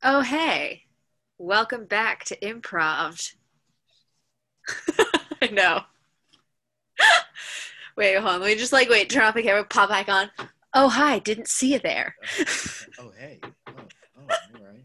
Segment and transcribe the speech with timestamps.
[0.00, 0.84] Oh, hey.
[1.38, 3.34] Welcome back to Improv.
[5.42, 5.80] I know.
[7.96, 8.40] wait, hold on.
[8.40, 10.30] Let me just like wait, turn off the camera, pop back on.
[10.72, 11.18] Oh, hi.
[11.18, 12.14] Didn't see you there.
[13.00, 13.40] oh, hey.
[13.42, 13.76] Oh, oh,
[14.20, 14.84] all right.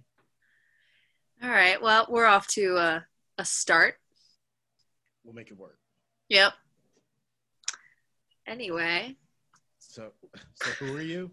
[1.44, 1.82] All right.
[1.82, 3.00] Well, we're off to uh,
[3.38, 3.96] a start.
[5.26, 5.78] We'll make it work.
[6.30, 6.54] Yep.
[8.48, 9.18] Anyway.
[9.80, 10.12] So,
[10.56, 11.32] so who are you?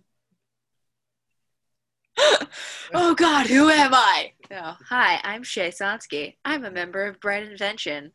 [2.95, 4.33] oh God, who am I?
[4.53, 6.37] Oh, hi, I'm Shea Sonsky.
[6.45, 8.13] I'm a member of Bright Invention,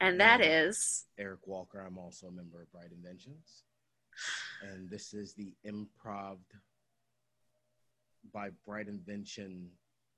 [0.00, 1.80] and that is Eric Walker.
[1.80, 3.62] I'm also a member of Bright Inventions,
[4.62, 6.38] and this is the Improv
[8.32, 9.70] by Bright Invention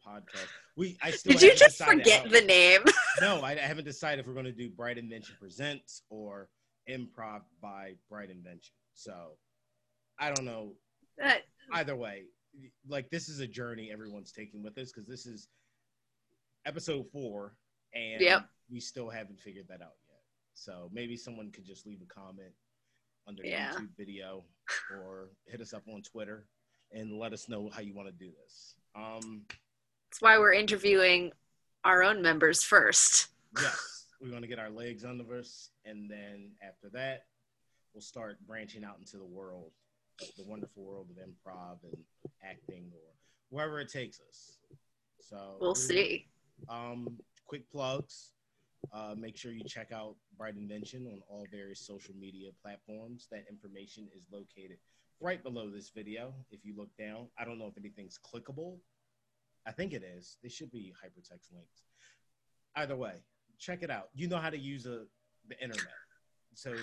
[0.06, 0.46] podcast.
[0.76, 2.80] We I still did you just forget how- the name?
[3.20, 6.48] No, I, I haven't decided if we're going to do Bright Invention Presents or
[6.88, 8.72] Improv by Bright Invention.
[8.94, 9.32] So
[10.18, 10.74] I don't know.
[11.22, 11.32] Uh,
[11.72, 12.22] Either way,
[12.88, 15.48] like this is a journey everyone's taking with us because this is
[16.66, 17.54] episode four,
[17.94, 18.48] and Yep.
[18.70, 20.20] we still haven't figured that out yet.
[20.54, 22.52] So maybe someone could just leave a comment
[23.26, 23.72] under the Yeah.
[23.74, 24.44] YouTube video
[24.92, 26.46] or hit us up on Twitter
[26.92, 28.74] and let us know how you want to do this.
[28.94, 29.46] Um,
[30.10, 31.32] that's why we're interviewing
[31.84, 33.28] our own members first.
[33.60, 37.26] yes, we want to get our legs under us, and then after that,
[37.94, 39.72] we'll start branching out into the world,
[40.36, 41.96] the wonderful world of improv and
[42.44, 43.14] acting, or
[43.50, 44.58] wherever it takes us.
[45.20, 46.26] So We'll see.
[46.68, 48.32] Um, quick plugs.
[48.92, 53.28] Uh, make sure you check out Bright Invention on all various social media platforms.
[53.30, 54.78] That information is located
[55.20, 56.32] right below this video.
[56.50, 58.78] If you look down, I don't know if anything's clickable.
[59.66, 60.38] I think it is.
[60.42, 61.82] They should be hypertext links.
[62.74, 63.22] Either way,
[63.58, 64.08] check it out.
[64.14, 65.04] You know how to use a,
[65.48, 65.92] the internet,
[66.54, 66.74] so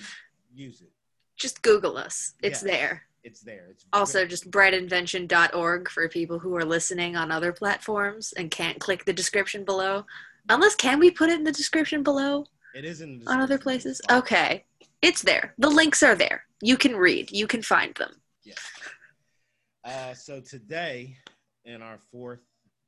[0.53, 0.91] use it.
[1.37, 2.33] Just Google us.
[2.41, 2.63] It's Yes.
[2.63, 3.03] there.
[3.23, 3.67] It's there.
[3.71, 8.79] It's Also, very- just brightinvention.org for people who are listening on other platforms and can't
[8.79, 10.05] click the description below.
[10.49, 13.57] Unless, can we put it in the description below it is in the on other
[13.57, 14.01] places?
[14.09, 14.65] Okay.
[15.01, 15.53] It's there.
[15.57, 16.45] The links are there.
[16.61, 18.19] You can read, you can find them.
[18.43, 18.55] Yeah.
[19.83, 21.17] Uh, so today,
[21.65, 22.41] in our fourth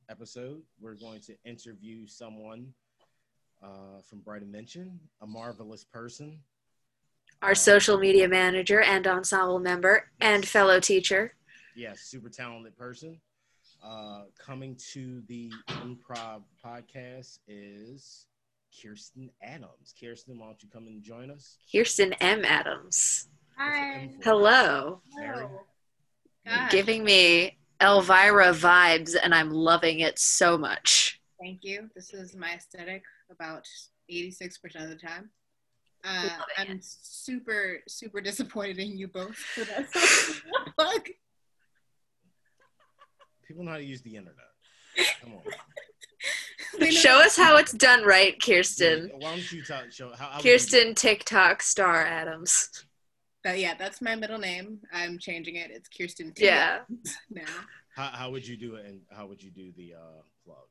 [0.08, 2.74] episode, we're going to interview someone
[3.62, 6.42] uh, from Bright Invention, a marvelous person.
[7.42, 11.34] Our social media manager and ensemble member and fellow teacher.
[11.74, 13.18] Yes, super talented person.
[13.82, 18.26] Uh, coming to the improv podcast is
[18.70, 19.94] Kiersten Adams.
[19.98, 21.56] Kiersten, why don't you come and join us?
[21.72, 22.44] Kiersten M.
[22.44, 23.28] Adams.
[23.56, 24.10] Hi.
[24.22, 25.00] Hello.
[25.18, 25.60] Hello.
[26.70, 31.20] Giving me Elvira vibes, and I'm loving it so much.
[31.40, 31.88] thank you.
[31.94, 33.66] This is my aesthetic about
[34.10, 34.50] 86%
[34.82, 35.30] of the time.
[36.04, 36.28] Uh,
[36.58, 36.70] it.
[36.70, 39.86] I'm super, super disappointed in you both for that.
[40.76, 41.08] Fuck.
[43.46, 44.36] People know how to use the internet.
[45.22, 46.90] Come on.
[46.90, 49.10] Show us how it's done right, Kiersten.
[49.14, 49.90] Why don't you talk?
[49.90, 52.86] Show how, how would you Kiersten TikTok star Adams.
[53.42, 54.78] But yeah, that's my middle name.
[54.92, 55.70] I'm changing it.
[55.70, 56.44] It's Kiersten T.
[56.44, 56.80] Yeah.
[57.30, 57.42] now.
[57.96, 60.68] How, how would you do it, and how would you do the uh, plug?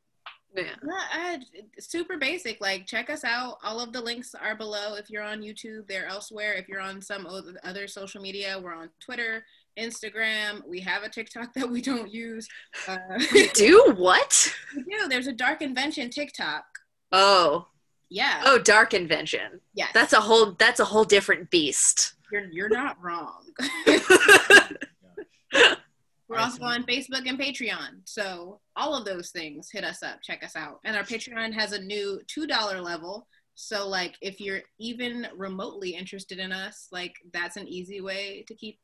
[0.55, 0.63] Yeah.
[0.63, 1.39] Yeah, I,
[1.79, 2.59] super basic.
[2.59, 3.57] Like, check us out.
[3.63, 4.95] All of the links are below.
[4.95, 6.53] If you're on YouTube, they're elsewhere.
[6.53, 7.27] If you're on some
[7.63, 9.45] other social media, we're on Twitter,
[9.77, 10.67] Instagram.
[10.67, 12.47] We have a TikTok that we don't use.
[12.87, 12.97] Uh,
[13.53, 14.53] Do what?
[14.75, 15.07] we do.
[15.07, 16.63] There's a Dark Invention TikTok.
[17.11, 17.67] Oh.
[18.09, 18.41] Yeah.
[18.45, 19.61] Oh, Dark Invention.
[19.75, 19.87] Yeah.
[19.93, 22.13] That's a whole that's a whole different beast.
[22.31, 23.43] you're you're not wrong.
[26.29, 28.01] We're also on Facebook and Patreon.
[28.05, 30.79] So all of those things, hit us up, check us out.
[30.85, 33.27] And our Patreon has a new two dollar level.
[33.55, 38.53] So like if you're even remotely interested in us, like that's an easy way to
[38.53, 38.79] keep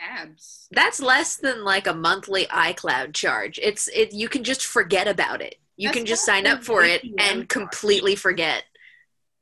[0.00, 0.68] tabs.
[0.70, 3.60] That's less than like a monthly iCloud charge.
[3.62, 5.56] It's it you can just forget about it.
[5.76, 7.48] You That's can just sign up for it and charge.
[7.48, 8.64] completely forget.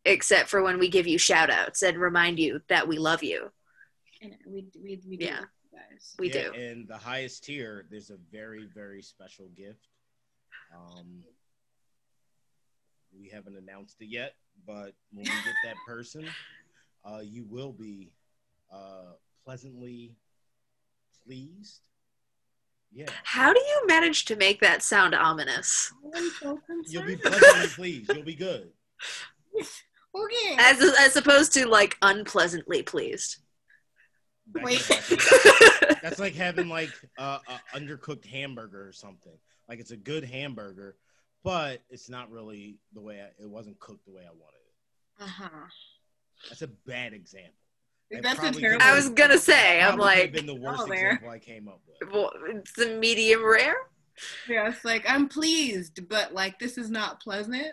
[0.05, 3.51] Except for when we give you shout outs and remind you that we love you.
[4.21, 5.41] And we we we do Yeah.
[5.97, 6.19] Love.
[6.19, 6.55] We Yeah, do.
[6.55, 9.89] And the highest tier, there's a very, very special gift.
[10.75, 11.23] Um,
[13.19, 14.35] we haven't announced it yet,
[14.67, 16.27] but when we get that person,
[17.05, 18.11] uh, you will be
[18.73, 19.13] uh,
[19.45, 20.17] pleasantly
[21.25, 21.81] pleased.
[22.93, 25.93] Yeah, How do you manage to make that sound ominous?
[26.15, 28.15] I'm so you'll be pleasantly pleased.
[28.15, 28.71] You'll be good.
[30.17, 30.57] Okay.
[30.59, 33.37] As as opposed to like unpleasantly pleased.
[34.55, 34.81] Wait.
[35.89, 39.33] can- That's like having like a, a undercooked hamburger or something.
[39.69, 40.97] Like it's a good hamburger,
[41.43, 45.25] but it's not really the way I, it wasn't cooked the way I wanted it.
[45.25, 45.67] Uh-huh.
[46.49, 47.53] That's a bad example.
[48.11, 48.61] That That's a terrible.
[48.61, 51.07] could've- I was gonna say, I'm probably could've like, been the worst Oh, there.
[51.13, 52.13] example I came up with.
[52.13, 53.75] well, it's a medium rare.
[54.49, 57.67] Yeah, it's like I'm pleased, but like this is not pleasant.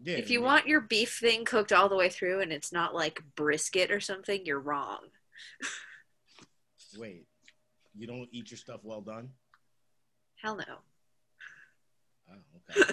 [0.00, 0.16] Yeah.
[0.18, 2.94] If you me- want your beef thing cooked all the way through and it's not
[2.94, 4.98] like brisket or something, you're wrong.
[6.98, 7.25] wait,
[7.96, 9.30] you don't eat your stuff well done.
[10.42, 10.64] Hell no.
[12.30, 12.34] Oh,
[12.70, 12.92] okay.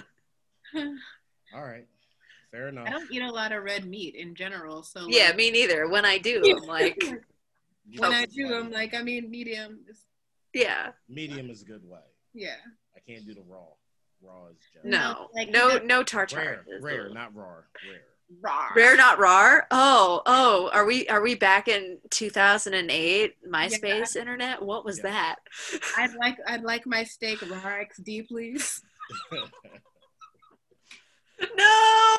[1.54, 1.86] All right.
[2.50, 2.86] Fair enough.
[2.86, 5.88] I don't eat a lot of red meat in general, so Yeah, like, me neither.
[5.88, 7.02] When I do, I'm like,
[7.98, 9.80] when I do, like- I'm like, I mean, medium.
[9.88, 10.06] Is,
[10.52, 11.98] yeah, medium is a good way.
[12.32, 12.56] yeah,
[12.96, 13.66] I can't do the raw.
[14.22, 16.36] Raw is just no, like, no, you no tartar.
[16.36, 17.56] rare, rare, not raw,
[17.90, 18.04] rare.
[18.40, 18.68] Raw.
[18.74, 19.60] Rare, not raw.
[19.70, 24.62] Oh, oh, are we are we back in 2008 MySpace internet?
[24.62, 25.02] What was Yeah.
[25.10, 25.36] that?
[25.98, 28.82] I'd like, I'd like my steak raw XD, please.
[31.56, 32.16] No.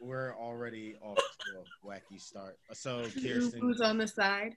[0.00, 2.58] We're already off to a wacky start.
[2.72, 4.56] So, Kiersten, Who's on the side?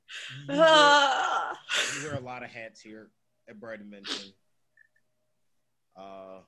[0.50, 1.58] you wear, Ah.
[2.02, 3.12] you wear a lot of hats here
[3.48, 4.34] at Bright Invention.
[5.96, 6.40] Uh,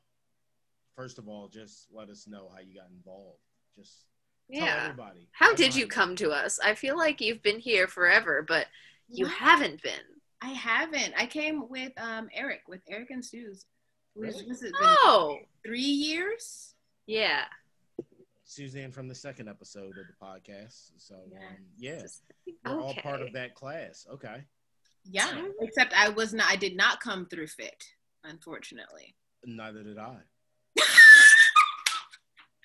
[0.96, 3.40] first of all, just let us know how you got involved.
[3.78, 4.09] Just tell
[4.50, 4.84] yeah.
[4.86, 5.28] everybody.
[5.32, 6.60] How did you come to us?
[6.64, 8.68] I feel like you've been here forever, but
[9.08, 9.36] you What?
[9.36, 9.94] haven't been.
[10.42, 11.14] I haven't.
[11.18, 13.66] I came with um Eric, with Eric and Sue's.
[14.16, 14.46] Really?
[14.48, 14.82] who's it been?
[14.82, 16.74] Oh, Three years?
[17.06, 17.46] yeah.
[18.46, 20.92] Suzanne from the second episode of the podcast.
[20.98, 21.38] So, Yeah.
[21.50, 22.24] um, yeah, Just-
[22.66, 24.08] we're all part of that class.
[24.12, 24.44] Okay.
[25.04, 25.46] Yeah.
[25.62, 26.52] Except I was not.
[26.52, 27.84] I did not come through fit,
[28.24, 29.16] unfortunately.
[29.46, 30.18] Neither did I.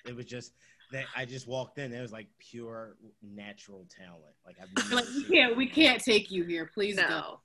[0.07, 0.53] It was just
[0.95, 1.93] that I just walked in.
[1.93, 4.23] It was like pure natural talent.
[4.45, 5.57] Like I've never like we can't.
[5.57, 6.69] We can't take you here.
[6.73, 7.41] Please go.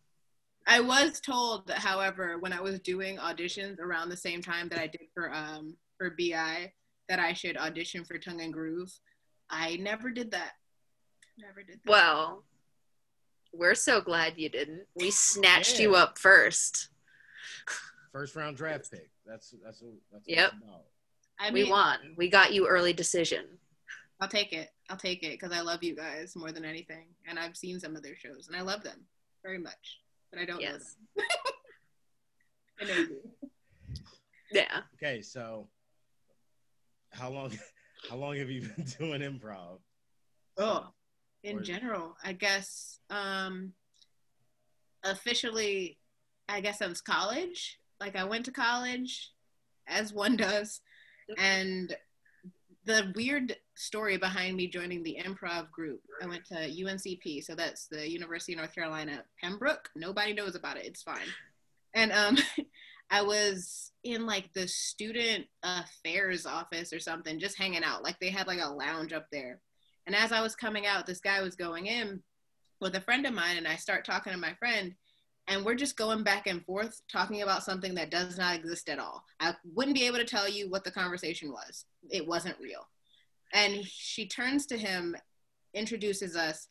[0.66, 4.78] I was told, that, however, when I was doing auditions around the same time that
[4.78, 6.72] I did for um for BI,
[7.08, 8.92] that I should audition for Tongue and Groove.
[9.50, 10.52] I never did that.
[11.38, 11.90] Never did that.
[11.90, 12.44] Well,
[13.52, 14.82] we're so glad you didn't.
[14.94, 16.88] We snatched you up first.
[18.12, 19.10] First round draft pick.
[19.26, 20.52] That's that's what that's what Yep.
[20.54, 20.84] it's about.
[21.40, 21.98] I mean, we won.
[22.16, 23.46] We got you early decision.
[24.20, 24.68] I'll take it.
[24.90, 27.96] I'll take it because I love you guys more than anything, and I've seen some
[27.96, 29.00] of their shows, and I love them
[29.42, 30.00] very much.
[30.30, 30.96] But I don't know Yes.
[31.16, 31.24] them.
[32.80, 33.20] I know you.
[34.52, 34.80] Yeah.
[34.96, 35.68] Okay, so
[37.12, 37.50] how long
[38.10, 39.78] how long have you been doing improv?
[40.58, 40.88] Oh,
[41.42, 43.72] in Or- general, I guess um
[45.04, 45.98] officially
[46.48, 47.78] I guess since college.
[48.00, 49.30] Like I went to college
[49.86, 50.80] as one does
[51.38, 51.96] and
[52.84, 56.00] the weird story behind me joining the improv group.
[56.22, 59.88] I went to UNCP, so that's the University of North Carolina Pembroke.
[59.94, 60.86] Nobody knows about it.
[60.86, 61.28] It's fine.
[61.94, 62.38] And um
[63.10, 68.04] I was in like the student affairs office or something just hanging out.
[68.04, 69.60] Like they had like a lounge up there.
[70.06, 72.22] And as I was coming out, this guy was going in
[72.80, 74.94] with a friend of mine, and I start talking to my friend,
[75.50, 79.00] and we're just going back and forth talking about something that does not exist at
[79.00, 79.24] all.
[79.40, 82.86] I wouldn't be able to tell you what the conversation was, it wasn't real.
[83.52, 85.16] And she turns to him,
[85.74, 86.68] introduces us,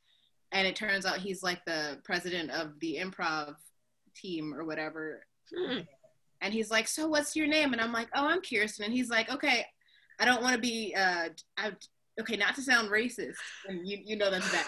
[0.54, 3.56] and it turns out he's like the president of the improv
[4.16, 5.26] team or whatever.
[5.54, 5.80] Hmm.
[6.42, 7.74] And he's like, So what's your name?
[7.74, 8.86] And I'm like, Oh, I'm Kiersten.
[8.86, 9.66] And he's like, Okay,
[10.20, 11.72] I don't want to be, uh, I,
[12.22, 13.36] okay, not to sound racist.
[13.68, 14.66] And you, you know that's bad.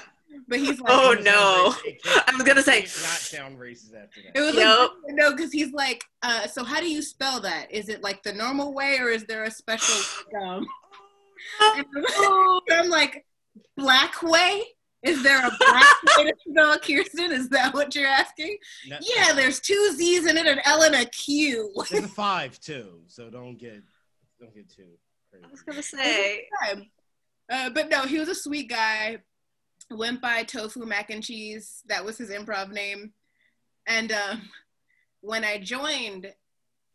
[0.47, 1.31] But he's like, Oh, It no.
[1.31, 1.85] sound racist.
[1.85, 4.37] It can't- I was gonna say- it can't not sound racist after that.
[4.37, 4.77] It was Yep.
[4.79, 7.71] like, no, because he's like, uh, so how do you spell that?
[7.71, 9.95] Is it like the normal way or is there a special
[10.41, 10.65] um
[12.71, 13.25] I'm like,
[13.77, 14.63] black way?
[15.03, 17.31] Is there a black way to spell Kiersten?
[17.31, 18.55] Is that what you're asking?
[18.87, 21.73] No- Yeah, there's two Z's in it, an L and a Q.
[21.89, 23.81] There's a five too, so don't get
[24.39, 24.85] don't get too
[25.31, 25.45] crazy.
[25.45, 26.47] I was gonna say.
[27.51, 29.17] Uh, but no, he was a sweet guy.
[29.91, 31.83] Went by Tofu Mac and Cheese.
[31.87, 33.11] That was his improv name.
[33.87, 34.41] And um,
[35.21, 36.33] when I joined,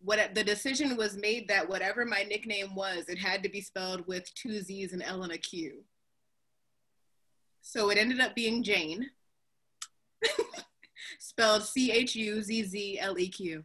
[0.01, 4.07] what the decision was made that whatever my nickname was, it had to be spelled
[4.07, 5.83] with two Z's and L and a Q.
[7.61, 9.11] So it ended up being Jane,
[11.19, 13.65] spelled C H U Z Z L E Q.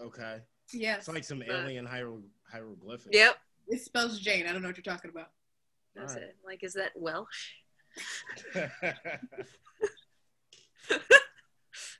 [0.00, 0.38] Okay,
[0.72, 3.10] Yes, it's like some alien hiero- hieroglyphics.
[3.12, 3.36] Yep.
[3.68, 4.46] it spells Jane.
[4.46, 5.30] I don't know what you're talking about.
[5.96, 6.28] That's Alright.
[6.30, 6.36] it.
[6.44, 7.50] Like, is that Welsh?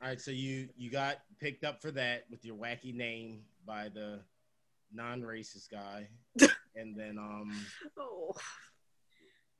[0.02, 3.88] All right, so you you got picked up for that with your wacky name by
[3.92, 4.20] the
[4.92, 6.08] non-racist guy,
[6.76, 7.52] and then um
[7.98, 8.34] Oh.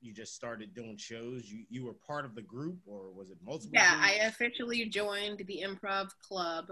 [0.01, 1.45] you just started doing shows.
[1.45, 3.71] You you were part of the group, or was it multiple?
[3.73, 6.67] Yeah, I officially joined the improv club.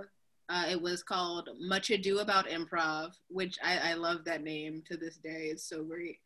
[0.49, 4.97] Uh, it was called Much Ado About Improv, which I, I love that name to
[4.97, 5.49] this day.
[5.51, 6.17] It's so great.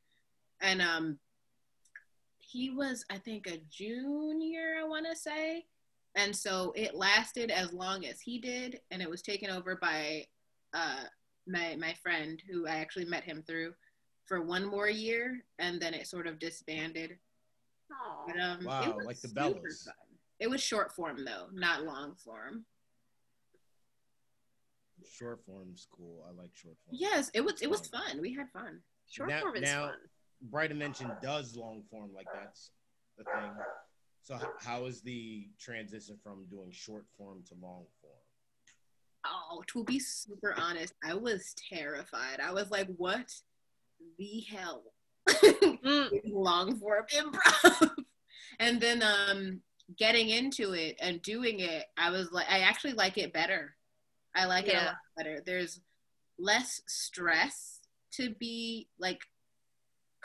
[0.62, 1.20] And um,
[2.54, 5.66] he was, I think, a junior, I want to say.
[6.16, 10.28] And so it lasted as long as he did, and it was taken over by
[10.76, 11.06] uh,
[11.48, 13.74] my my friend who I actually met him through
[14.28, 17.18] for one more year, and then it sort of disbanded.
[17.92, 18.26] Aw.
[18.28, 19.86] But, um, it Wow, was like the super Bellas.
[19.86, 19.94] fun.
[20.40, 22.64] It was short form though, not long form.
[25.12, 26.24] Short form's cool.
[26.28, 26.96] I like short form.
[27.00, 27.60] Yes, it was.
[27.64, 28.22] It was fun.
[28.22, 28.82] We had fun.
[29.10, 29.98] Short Now- form is now- fun.
[30.44, 32.72] Bright Invention does long form, like that's
[33.18, 33.54] the thing.
[34.24, 38.14] So h- how is the transition from doing short form to long form?
[39.26, 42.40] Oh, to be super honest, I was terrified.
[42.42, 43.32] I was like, "What
[44.18, 44.84] the hell?"
[45.84, 47.90] Mm, long form improv.
[48.60, 49.62] and then um
[49.98, 53.76] getting into it and doing it, I was like I actually like it better.
[54.36, 55.42] I like it a lot better.
[55.46, 55.82] There's
[56.40, 57.82] less stress
[58.14, 59.22] to be like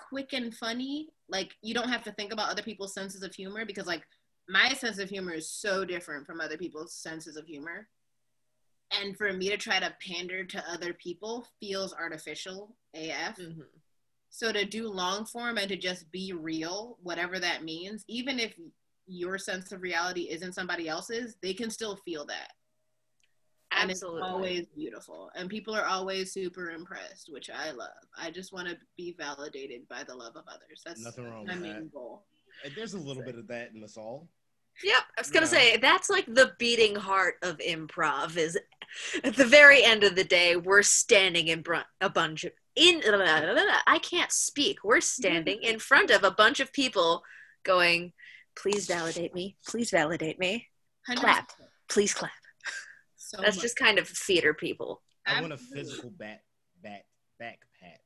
[0.08, 1.08] quick and funny.
[1.28, 4.02] Like you don't have to think about other people's senses of humor because like
[4.48, 7.88] my sense of humor is so different from other people's senses of humor.
[8.90, 13.36] And for me to try to pander to other people feels artificial AF.
[13.38, 13.66] mhm.
[14.30, 18.58] So to do long form and to just be real, whatever that means, even if
[19.06, 22.52] your sense of reality isn't somebody else's, they can still feel that.
[23.78, 25.30] And it's always beautiful.
[25.34, 27.88] And people are always super impressed, which I love.
[28.16, 30.82] I just want to be validated by the love of others.
[30.84, 31.92] That's Nothing wrong my with main that.
[31.92, 32.26] goal.
[32.64, 34.28] And there's a little bit of that in us all.
[34.82, 35.50] Yep, I was gonna Yeah.
[35.50, 38.36] say that's like the beating heart of improv.
[38.36, 38.56] Is
[39.24, 43.02] at the very end of the day, we're standing in front a bunch of in.
[43.04, 44.84] I can't speak.
[44.84, 47.24] We're standing in front of a bunch of people,
[47.64, 48.12] going,
[48.54, 49.56] "Please validate me.
[49.66, 50.68] Please validate me.
[51.08, 51.20] 100%.
[51.20, 51.52] Clap.
[51.88, 52.30] Please clap."
[53.28, 53.62] So That's much.
[53.62, 55.02] just kind of theater people.
[55.26, 56.40] I want a physical back
[56.82, 57.04] back
[57.38, 58.00] back pat.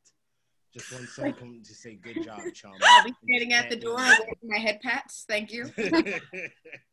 [0.75, 2.73] Just want someone come to say good job, chum.
[2.83, 4.03] I'll be standing at the door me.
[4.03, 5.25] and waving my head pats.
[5.29, 5.71] Thank you.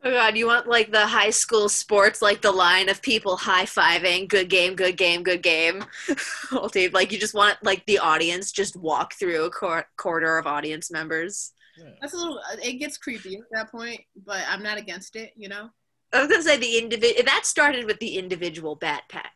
[0.02, 3.66] Oh God, you want like the high school sports, like the line of people high
[3.66, 5.84] fiving, good game, good game, good game.
[6.54, 10.38] oh, dude, like you just want like the audience just walk through a cor- corridor
[10.38, 11.52] of audience members.
[11.78, 11.90] Yeah.
[12.00, 12.38] That's a little.
[12.38, 15.32] Uh, it gets creepy at that point, but I'm not against it.
[15.36, 15.70] You know.
[16.14, 19.34] I was gonna say the individual that started with the individual bat pack.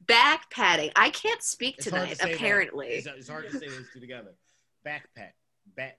[0.00, 0.90] Back patting.
[0.96, 2.88] I can't speak It's tonight, to apparently.
[2.88, 4.34] It's, it's hard to say those two together.
[4.84, 5.34] Back pat.
[5.76, 5.98] Back.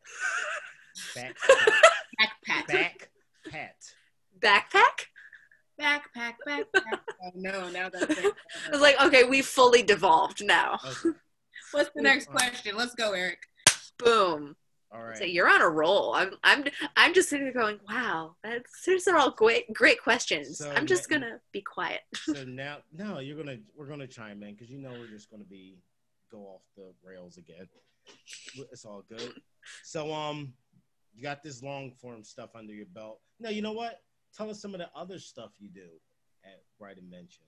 [1.15, 1.37] Back.
[2.19, 2.67] Backpack.
[2.67, 3.09] Back
[3.49, 3.75] pat.
[4.39, 5.05] Backpack?
[5.79, 6.33] Backpack.
[6.47, 6.99] Backpack.
[7.23, 7.69] Oh no!
[7.69, 8.33] Now that's it.
[8.67, 10.79] I was like, okay, we fully devolved now.
[10.85, 11.17] Okay.
[11.71, 12.75] What's the next uh, question?
[12.75, 13.39] Let's go, Eric.
[13.97, 14.55] Boom.
[14.93, 15.17] All right.
[15.17, 16.13] So you're on a roll.
[16.13, 20.59] I'm I'm I'm just sitting there going, wow, that's these are all great great questions.
[20.59, 22.01] So I'm just ne- gonna be quiet.
[22.15, 25.45] so now, no, you're gonna we're gonna chime in because you know we're just gonna
[25.45, 25.79] be
[26.31, 27.67] go off the rails again.
[28.71, 29.33] It's all good.
[29.83, 30.53] So um,
[31.15, 33.19] you got this long form stuff under your belt.
[33.39, 34.01] No, you know what?
[34.35, 35.87] Tell us some of the other stuff you do
[36.43, 37.45] at Bright Invention.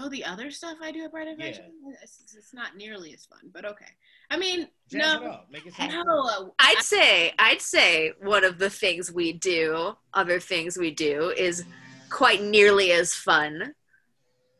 [0.00, 1.58] Oh, the other stuff I do at Bright Yeah.
[2.02, 3.86] It's, it's not nearly as fun, but okay.
[4.30, 5.48] I mean, Jazz no, up.
[5.50, 6.04] Make it no.
[6.04, 6.54] cool.
[6.58, 11.64] I'd say I'd say one of the things we do, other things we do, is
[12.10, 13.74] quite nearly as fun.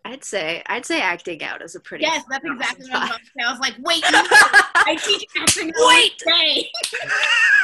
[0.04, 3.00] I'd say I'd say acting out is a pretty Yes, that's fun exactly what I
[3.00, 3.10] was spot.
[3.10, 3.44] about to say.
[3.46, 4.26] I was like, wait, you know,
[4.74, 5.72] I teach acting.
[5.78, 6.22] all Wait!
[6.26, 6.70] day.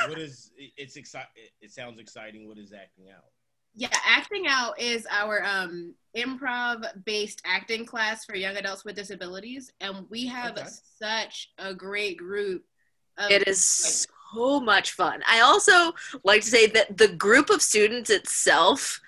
[0.09, 2.47] what is it's exci- it, it sounds exciting.
[2.49, 3.25] What is acting out?
[3.75, 9.73] Yeah, acting out is our um, improv based acting class for young adults with disabilities,
[9.81, 10.65] and we have Okay.
[11.01, 12.65] such a great group.
[13.19, 13.65] Of It is
[14.35, 15.23] so much fun.
[15.29, 15.93] I also
[16.25, 19.01] like to say that the group of students itself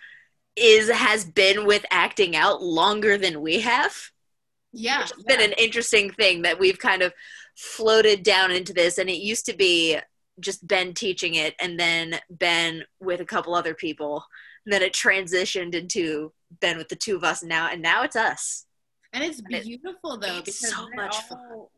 [0.57, 3.95] is has been with acting out longer than we have.
[4.73, 5.37] yeah, It's yeah.
[5.37, 7.13] been an interesting thing that we've kind of
[7.57, 9.99] floated down into this and it used to be
[10.41, 14.25] just Ben teaching it and then Ben with a couple other people.
[14.67, 18.17] And then it transitioned into then with the two of us now and now it's
[18.17, 18.67] us.
[19.13, 21.71] And it's And it- beautiful though it's because so they're much all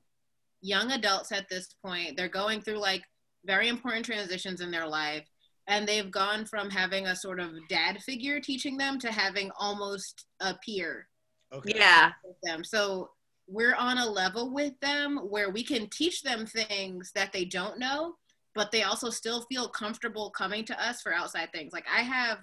[0.62, 2.16] young adults at this point.
[2.16, 3.04] They're going through like
[3.44, 5.26] very important transitions in their life.
[5.68, 10.24] And they've gone from having a sort of dad figure teaching them to having almost
[10.40, 11.06] a peer
[11.52, 11.74] Okay.
[11.76, 12.12] Yeah.
[12.24, 12.64] with them.
[12.64, 13.10] So
[13.46, 17.78] we're on a level with them where we can teach them things that they don't
[17.78, 18.14] know,
[18.54, 21.72] but they also still feel comfortable coming to us for outside things.
[21.74, 22.38] Like I have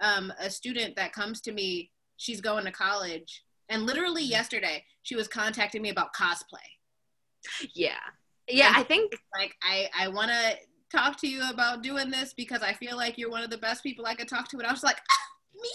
[0.00, 5.16] um, a student that comes to me, she's going to college, and literally yesterday she
[5.16, 6.58] was contacting me about cosplay.
[7.74, 7.92] Yeah.
[8.48, 10.56] Yeah, I think Like I, I want to
[10.94, 13.82] talk to you about doing this because I feel like you're one of the best
[13.82, 14.58] people I could talk to.
[14.58, 15.68] And I was like, ah, me?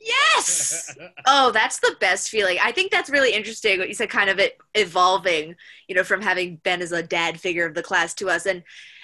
[0.00, 0.96] yes.
[1.26, 2.58] Oh, that's the best feeling.
[2.62, 5.54] I think that's really interesting what you said, kind of it evolving,
[5.88, 8.46] you know, from having Ben as a dad figure of the class to us.
[8.46, 8.62] And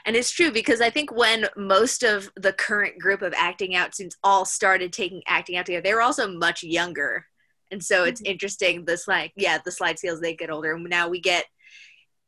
[0.09, 3.95] and it's true because I think when most of the current group of acting out
[3.95, 7.27] students all started taking acting out together, they were also much younger
[7.71, 8.31] And so it's mm-hmm.
[8.33, 8.85] interesting.
[8.87, 10.73] this slide, yeah, the slide skills they get older.
[10.73, 11.45] And now we get.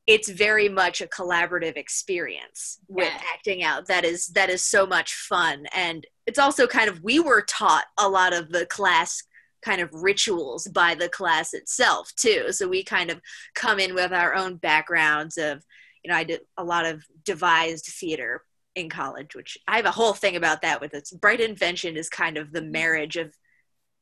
[0.07, 3.23] It's very much a collaborative experience with Yeah.
[3.33, 3.87] acting out.
[3.87, 7.85] That is that is so much fun, and it's also kind of we were taught
[7.99, 9.23] a lot of the class
[9.63, 12.53] kind of rituals by the class itself too.
[12.53, 13.21] So we kind of
[13.55, 15.65] come in with our own backgrounds of,
[16.05, 18.43] you know, I did a lot of devised theater
[18.75, 22.09] in college, which I have a whole thing about that with its Bright Invention is
[22.09, 23.35] kind of the marriage of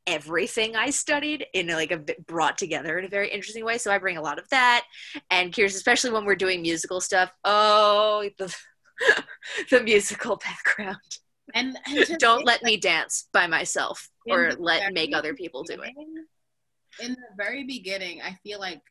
[0.07, 3.77] everything I studied in like a bit brought together in a very interesting way.
[3.77, 4.85] So I bring a lot of that.
[5.29, 7.31] And curious, especially when we're doing musical stuff.
[7.43, 8.55] Oh, the,
[9.69, 10.97] the musical background.
[11.53, 15.93] And, and Don't let me dance by myself or let make other people do it.
[17.01, 18.81] In the very beginning, I feel like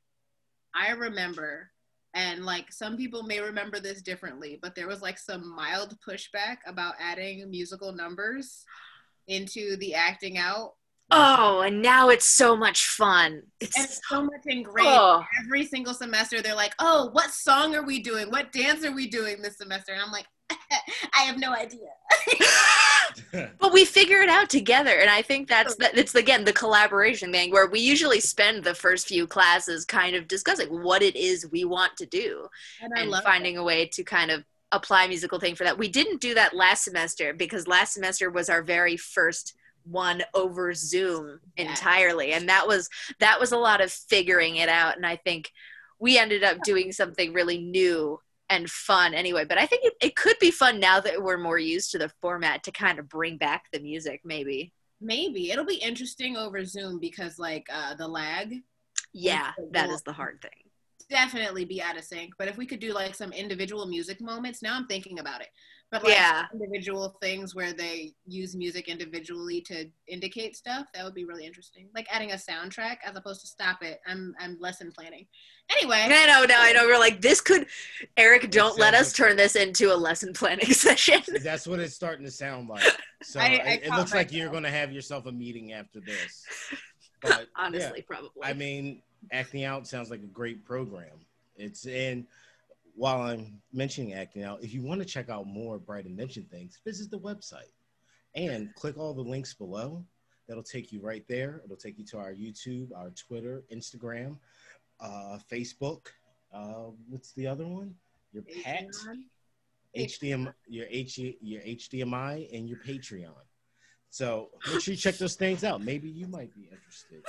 [0.74, 1.70] I remember,
[2.14, 6.56] and like some people may remember this differently, but there was like some mild pushback
[6.66, 8.64] about adding musical numbers
[9.28, 10.72] into the acting out.
[11.10, 13.32] Oh, and now it's so much fun.
[13.32, 14.88] And It's it's so much ingrained.
[14.90, 18.30] oh, Every single semester, they're like, oh, what song are we doing?
[18.30, 19.92] What dance are we doing this semester?
[19.92, 21.88] And I'm like, I have no idea.
[23.58, 27.32] but we figure it out together and i think that's that it's again the collaboration
[27.32, 31.48] thing where we usually spend the first few classes kind of discussing what it is
[31.50, 32.46] we want to do
[32.80, 35.78] And and finding a way to kind of apply musical thing for that.
[35.78, 40.74] We didn't do that last semester because last semester was our very first one over
[40.74, 41.70] zoom Yeah.
[41.70, 45.50] entirely and that was that was a lot of figuring it out and i think
[45.98, 50.16] we ended up doing something really new and fun anyway but i think it, it
[50.16, 53.36] could be fun now that we're more used to the format to kind of bring
[53.36, 58.52] back the music maybe Maybe it'll be interesting over Zoom because like uh, the lag
[59.12, 60.68] yeah that the hard thing
[61.08, 62.34] definitely be out of sync.
[62.38, 65.48] But if we could do like some individual music moments, now I'm thinking about it.
[65.90, 66.44] But like Yeah.
[66.52, 71.88] individual things where they use music individually to indicate stuff, that would be really interesting.
[71.94, 73.98] Like adding a soundtrack as opposed to stop it.
[74.06, 75.26] I'm I'm lesson planning.
[75.70, 76.84] Anyway, I know, no, I know.
[76.86, 77.66] We're like, this could,
[78.16, 81.22] Eric, don't let us turn this into a lesson planning session.
[81.42, 82.84] That's what it's starting to sound like.
[83.24, 86.00] So I- I it, it looks like you're going to have yourself a meeting after
[86.00, 86.44] this.
[87.20, 88.30] But Honestly, probably.
[88.44, 91.18] I mean, acting out sounds like a great program.
[91.56, 92.28] It's in.
[92.98, 96.44] While I'm mentioning acting out, if you want to check out more Bright and Invention
[96.50, 97.70] things, visit the website
[98.34, 100.04] and click all the links below.
[100.48, 101.62] That'll take you right there.
[101.64, 104.38] It'll take you to our YouTube, our Twitter, Instagram,
[104.98, 106.06] uh, Facebook.
[106.52, 107.94] Uh, what's the other one?
[108.32, 108.88] Your pet.
[108.88, 109.22] Patreon.
[109.96, 113.30] HDM, your H, your HDMI, and your Patreon.
[114.10, 115.84] So make sure you check those things out.
[115.84, 117.22] Maybe you might be interested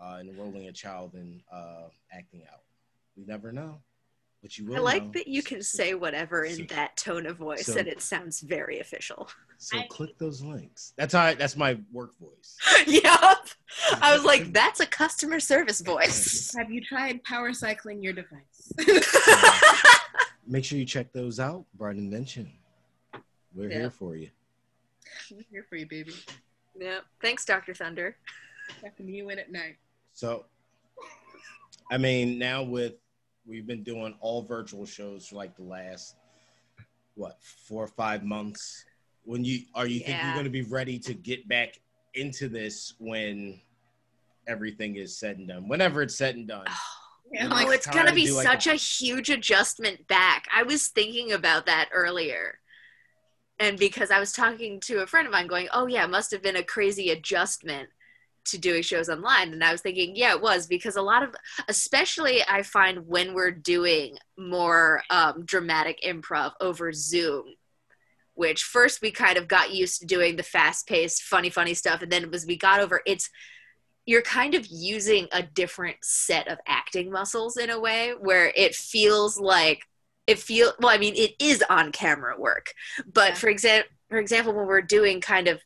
[0.00, 2.62] uh, in enrolling a child in uh, acting out.
[3.16, 3.80] We never know,
[4.44, 4.76] but you will.
[4.76, 5.10] I like know.
[5.14, 8.40] that you can say whatever in So- that tone of voice so- and it sounds
[8.42, 9.30] very official.
[9.56, 10.92] So I- click those links.
[10.98, 11.22] That's how.
[11.24, 12.58] I, that's my work voice.
[12.86, 13.48] yep.
[14.02, 16.54] I was like, that's a customer service voice.
[16.58, 18.72] Have you tried power cycling your device?
[20.46, 21.64] Make sure you check those out.
[21.78, 22.52] Bright Invention.
[23.54, 23.78] We're Yeah.
[23.78, 24.28] here for you.
[25.30, 26.12] I'm here for you, baby.
[26.78, 27.04] yep.
[27.22, 27.72] Thanks, Dr.
[27.72, 28.14] Thunder.
[28.82, 29.76] Checking you in at night.
[30.12, 30.44] So,
[31.90, 32.94] I mean, now with
[33.46, 36.16] we've been doing all virtual shows for like the last
[37.14, 38.84] what four or five months.
[39.24, 41.80] When you are you think you're going to be ready to get back
[42.14, 43.60] into this when
[44.46, 45.68] everything is said and done?
[45.68, 46.66] Whenever it's said and done.
[47.32, 50.46] Yeah, Oh, it's gonna be like, such a- a huge adjustment back.
[50.54, 52.60] I was thinking about that earlier.
[53.58, 56.30] And because I was talking to a friend of mine going, Oh yeah, it must
[56.32, 57.88] have been a crazy adjustment
[58.46, 59.52] to doing shows online.
[59.52, 61.34] And I was thinking, yeah, it was because a lot of
[61.68, 67.44] especially I find when we're doing more um, dramatic improv over Zoom,
[68.34, 72.02] which first we kind of got used to doing the fast paced, funny, funny stuff,
[72.02, 73.30] and then it was we got over it's
[74.06, 78.74] you're kind of using a different set of acting muscles in a way where it
[78.74, 79.80] feels like
[80.26, 82.72] it feel well i mean it is on camera work
[83.10, 83.34] but Yeah.
[83.34, 85.62] for example for example when we're doing kind of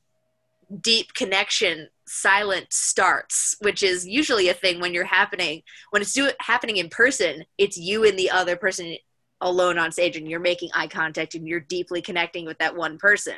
[0.81, 6.31] deep connection silent starts which is usually a thing when you're happening when it's do,
[6.41, 8.97] happening in person it's you and the other person
[9.41, 12.99] alone on stage and you're making eye contact and you're deeply connecting with that one
[12.99, 13.37] person.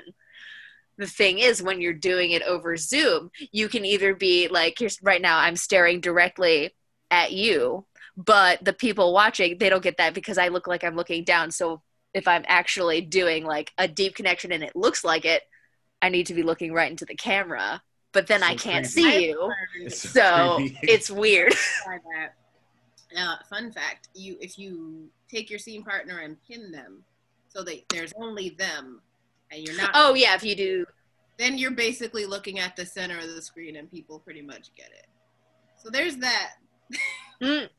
[0.96, 5.02] The thing is when you're doing it over zoom you can either be like here's
[5.02, 6.74] right now i'm staring directly
[7.10, 7.86] at you
[8.18, 11.50] but the people watching they don't get that because i look like i'm looking down.
[11.50, 11.80] So
[12.12, 15.42] if i'm actually doing like a deep connection and it looks like it
[16.02, 17.80] i need to be looking right into the camera
[18.12, 19.10] but then i can't creepy.
[19.10, 20.78] see you It's so creepy.
[20.82, 21.52] it's weird
[21.84, 22.34] try that.
[23.16, 27.02] Uh, fun fact: you if you take your scene partner and pin them,
[27.48, 29.00] so that there's only them,
[29.50, 30.86] and you're not, oh yeah if you do
[31.38, 34.88] then you're basically looking at the center of the screen, and people pretty much get
[34.88, 35.06] it.
[35.82, 36.52] So there's that.
[37.42, 37.70] Mm.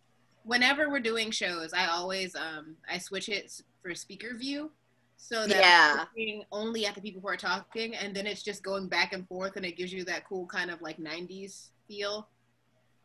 [0.44, 4.72] Whenever we're doing shows, I always um I switch it for speaker view.
[5.24, 6.06] So that Yeah.
[6.16, 9.28] Looking only at the people who are talking, and then it's just going back and
[9.28, 12.28] forth, and it gives you that cool kind of like '90s feel.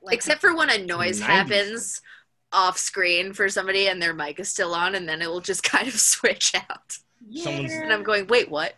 [0.03, 1.25] Like Except for when a noise 90s.
[1.25, 2.03] happens
[2.53, 5.63] off screen for somebody and their mic is still on, and then it will just
[5.75, 6.99] kind of switch out.
[7.29, 8.75] yeah, And I'm going, wait, what?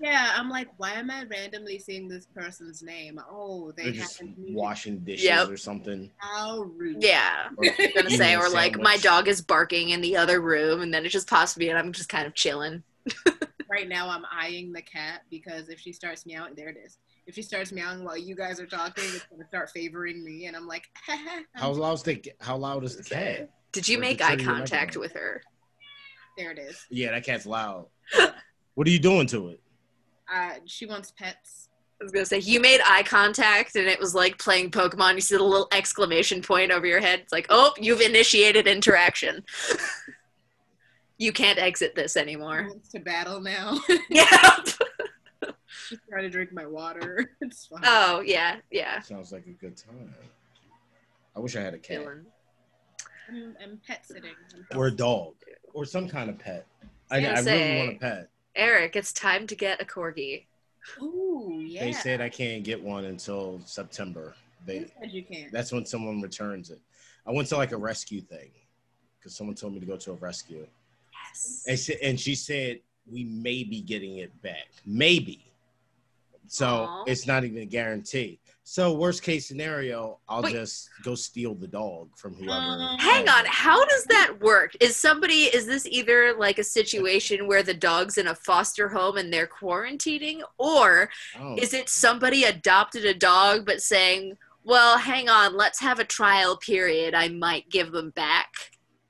[0.00, 0.32] Yeah.
[0.36, 3.20] I'm like, why am I randomly seeing this person's name?
[3.30, 5.48] Oh, they They're just washing dishes Yep.
[5.50, 6.10] or something.
[6.18, 7.02] How rude.
[7.02, 7.48] Yeah.
[7.56, 10.92] Or I'm gonna say, or like my dog is barking in the other room, and
[10.92, 12.82] then it just pops me, and I'm just kind of chilling.
[13.70, 16.98] right now I'm eyeing the cat because if she starts meowing, there it is.
[17.26, 20.56] If she starts meowing while you guys are talking, it's gonna start favoring me, and
[20.56, 20.88] I'm like,
[21.54, 23.50] How loud's the How loud is the cat?
[23.72, 25.42] Did you Or make eye contact with her?
[26.38, 26.86] there it is.
[26.88, 27.86] Yeah, that cat's loud.
[28.74, 29.60] what are you doing to it?
[30.32, 31.68] Uh, she wants pets.
[32.00, 35.16] I was gonna say you made eye contact, and it was like playing Pokemon.
[35.16, 37.20] You see the little exclamation point over your head.
[37.20, 39.44] It's like, oh, you've initiated interaction.
[41.18, 42.66] you can't exit this anymore.
[42.68, 43.80] wants to battle now.
[44.08, 44.28] yeah.
[45.88, 47.32] She's trying to drink my water.
[47.40, 47.82] It's fine.
[47.84, 49.00] Oh yeah, yeah.
[49.00, 50.14] Sounds like a good time.
[51.34, 52.24] I wish I had a cat Dylan.
[53.28, 54.34] I'm, I'm pet sitting.
[54.70, 55.34] I'm or a dog
[55.72, 56.66] or some kind of pet.
[57.10, 58.28] I, Yeah, I really want a pet.
[58.58, 60.44] Eric, it's time to get a corgi.
[61.00, 61.84] Ooh, yeah.
[61.84, 64.34] They said I can't get one until September.
[64.66, 65.48] Who They said you can?
[65.52, 66.80] that's when someone returns it.
[67.26, 68.50] I went to like a rescue thing
[69.18, 70.66] because someone told me to go to a rescue.
[71.28, 71.64] Yes.
[71.68, 75.44] And she, and she said we may be getting it back, maybe.
[76.48, 77.04] So Aw.
[77.06, 78.40] it's not even a guarantee.
[78.70, 80.52] So worst case scenario, I'll Wait.
[80.52, 82.52] just go steal the dog from whoever.
[82.52, 84.72] Um, Hang on, how does that work?
[84.78, 89.16] Is somebody is this either like a situation where the dog's in a foster home
[89.16, 94.98] and they're quarantining or I don't- is it somebody adopted a dog but saying, "Well,
[94.98, 97.14] hang on, let's have a trial period.
[97.14, 98.52] I might give them back."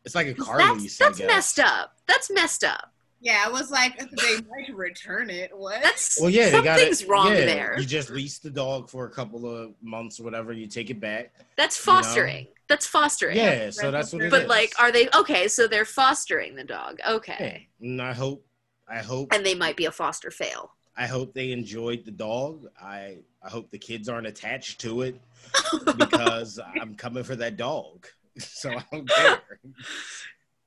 [0.05, 1.01] it's like a car That's, lease.
[1.01, 1.27] I that's guess.
[1.27, 1.97] messed up.
[2.07, 2.93] That's messed up.
[3.21, 5.51] Yeah, I was like, they might return it.
[5.57, 5.83] What?
[5.83, 7.77] That's Well, yeah, they got something's wrong yeah, there.
[7.79, 10.53] You just lease the dog for a couple of months or whatever.
[10.53, 11.33] You take it back.
[11.57, 11.99] That's you know?
[11.99, 12.47] fostering.
[12.69, 13.37] That's fostering.
[13.37, 14.31] Yeah, so that's what it is.
[14.31, 15.49] But like, are they okay?
[15.49, 16.99] So they're fostering the dog.
[17.09, 17.89] Okay, Yeah.
[17.89, 18.45] And I hope,
[18.87, 20.73] I hope, and they might be a foster fail.
[20.99, 22.67] I hope they enjoyed the dog.
[22.81, 25.21] I, I hope the kids aren't attached to it
[25.97, 28.07] because I'm coming for that dog.
[28.41, 29.41] So I don't care.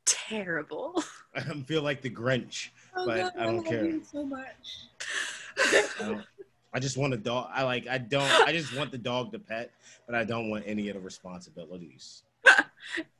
[0.05, 1.03] Terrible.
[1.35, 2.69] I feel like the Grinch.
[2.95, 3.99] Oh, but God, I don't love care.
[4.11, 4.87] so much.
[6.01, 6.19] I,
[6.73, 7.49] I just want a dog.
[7.53, 7.87] I like.
[7.87, 8.29] I don't.
[8.47, 9.71] I just want the dog to pet,
[10.05, 12.23] but I don't want any of the responsibilities.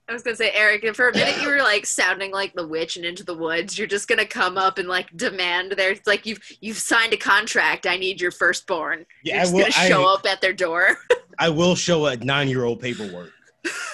[0.10, 2.98] I was gonna say, Eric, for a minute you were like sounding like the witch
[2.98, 3.78] and into the woods.
[3.78, 7.18] You're just gonna come up and like demand their it's like you've you've signed a
[7.18, 7.86] contract.
[7.86, 9.06] I need your firstborn.
[9.24, 9.62] You're Yeah, I just will.
[9.62, 10.98] gonna show I, up at their door.
[11.40, 13.32] I will show a nine-year-old paperwork.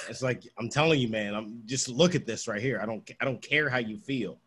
[0.10, 1.34] It's like I'm telling you, man.
[1.36, 2.80] I'm just look at this right here.
[2.82, 3.10] I don't.
[3.20, 4.38] I don't care how you feel.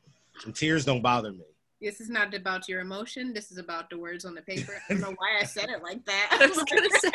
[0.47, 1.45] And tears don't bother me.
[1.83, 3.33] This is not about your emotion.
[3.35, 4.81] This is about the words on the paper.
[4.89, 6.29] I don't know why I said it like that.
[6.41, 6.67] I was that.
[6.69, 7.11] gonna say,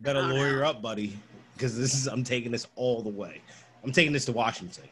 [0.00, 0.34] Better Oh, no.
[0.34, 1.18] lawyer up, buddy,
[1.54, 2.06] because this is.
[2.06, 3.40] I'm taking this all the way.
[3.84, 4.84] I'm taking this to Washington.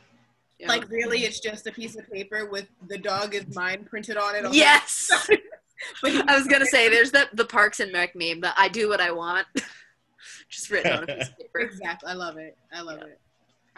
[0.58, 0.72] you know.
[0.74, 4.34] like really, it's just a piece of paper with the dog is mine printed on
[4.36, 4.44] it.
[4.44, 5.06] on yes.
[5.28, 5.38] the-
[6.02, 8.68] But he- I was gonna say, there's the the Parks and Rec meme, but I
[8.68, 9.46] do what I want.
[10.48, 11.58] Just written on a piece of paper.
[11.60, 12.10] exactly.
[12.10, 12.56] I love it.
[12.72, 13.08] I love Yeah.
[13.08, 13.20] it.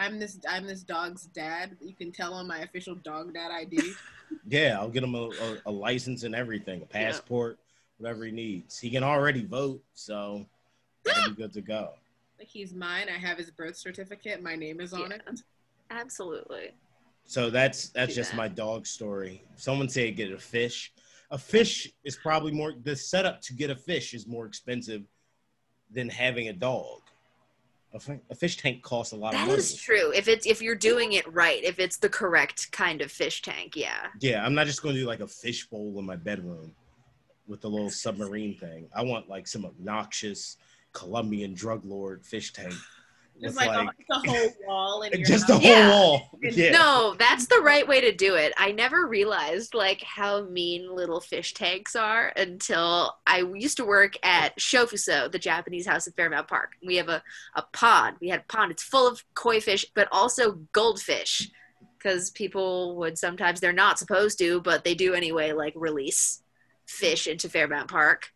[0.00, 0.38] I'm this.
[0.48, 1.76] I'm this dog's dad.
[1.80, 3.92] You can tell on my official dog dad ID.
[4.46, 7.58] Yeah, I'll get him a, a, a license and everything, a passport,
[7.96, 8.78] whatever he needs.
[8.78, 10.44] He can already vote, so
[11.02, 11.90] that'll be good to go.
[12.38, 13.08] Like he's mine.
[13.08, 14.42] I have his birth certificate.
[14.42, 15.16] My name is on Yeah.
[15.16, 15.40] it.
[15.90, 16.70] Absolutely.
[17.24, 18.36] So that's that's Do just that.
[18.36, 19.42] my dog story.
[19.56, 20.92] Someone said get a fish.
[21.30, 22.74] A fish is probably more.
[22.84, 25.02] The setup to get a fish is more expensive
[25.92, 27.00] than having a dog.
[27.94, 29.54] A, fish tank costs a lot of money.
[29.54, 30.12] is true.
[30.12, 33.74] If it's if you're doing it right, if it's the correct kind of fish tank,
[33.74, 34.08] yeah.
[34.20, 36.74] Yeah, I'm not just going to do like a fish bowl in my bedroom
[37.46, 38.88] with the little submarine thing.
[38.94, 40.58] I want like some obnoxious
[40.92, 42.74] Colombian drug lord fish tank.
[43.40, 45.62] Just with, like, a, just a whole wall in your just the house.
[45.62, 45.90] whole Yeah.
[45.90, 46.30] wall.
[46.42, 46.70] Yeah.
[46.70, 48.52] No, that's the right way to do it.
[48.56, 54.14] I never realized like how mean little fish tanks are until I used to work
[54.22, 56.72] at Shofuso, the Japanese house at Fairmount Park.
[56.84, 57.22] We have a,
[57.54, 58.16] a pond.
[58.20, 58.70] We had a pond.
[58.72, 61.50] It's full of koi fish, but also goldfish.
[61.98, 66.42] Because people would sometimes they're not supposed to, but they do anyway, like release
[66.86, 68.30] fish into Fairmount Park.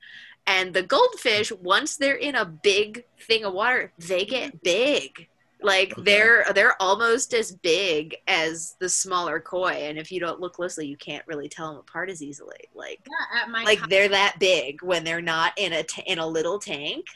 [0.46, 5.28] And the goldfish, once they're in a big thing of water, they get big
[5.64, 6.02] like Okay.
[6.02, 10.88] they're they're almost as big as the smaller koi and if you don't look closely
[10.88, 14.08] you can't really tell them apart as easily like Yeah, at my like house, they're
[14.08, 17.06] that big when they're not in a t- in a little tank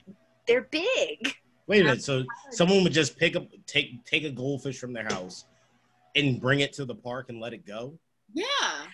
[0.46, 1.34] they're big.
[1.66, 2.04] Wait a minute.
[2.04, 5.46] So someone would just pick up, take take a goldfish from their house,
[6.14, 7.98] and bring it to the park and let it go.
[8.37, 8.44] Yeah.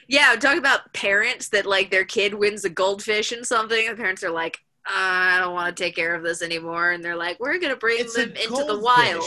[0.06, 3.88] Yeah, I'm about parents that like their kid wins a goldfish and something.
[3.88, 7.16] The parents are like, I don't want to take care of this anymore, and they're
[7.16, 8.82] like, we're gonna bring It's them into the goldfish.
[8.82, 9.24] wild.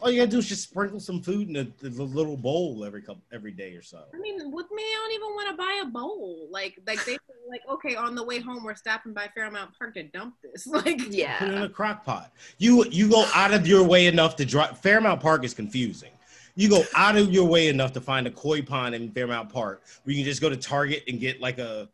[0.00, 3.00] All you gotta do is just sprinkle some food in a, the little bowl every
[3.02, 4.02] couple every day or so.
[4.14, 6.46] I mean, with me, I don't even want to buy a bowl.
[6.50, 7.16] Like, like they
[7.48, 10.66] like, okay, on the way home, we're stopping by Fairmount Park to dump this.
[10.74, 12.32] Like, yeah, Put it in a crock pot.
[12.58, 14.78] You you go out of your way enough to drive.
[14.78, 16.10] Fairmount Park is confusing.
[16.56, 19.82] You go out of your way enough to find a koi pond in Fairmount Park
[20.04, 21.88] where you can just go to Target and get like a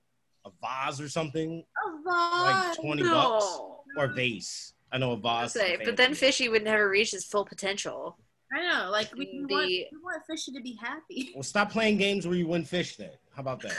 [0.44, 2.76] a vase or something, a like vase.
[2.76, 3.12] twenty No.
[3.14, 3.58] bucks
[3.96, 4.74] or vase.
[4.92, 5.52] I know a I'll vase.
[5.52, 8.18] say, but then fishy would never reach his full potential.
[8.52, 8.90] I know.
[8.90, 11.30] Like, we, we want, we want fishy to be happy.
[11.34, 12.96] Well, stop playing games where you win fish.
[12.96, 13.76] Then how about that?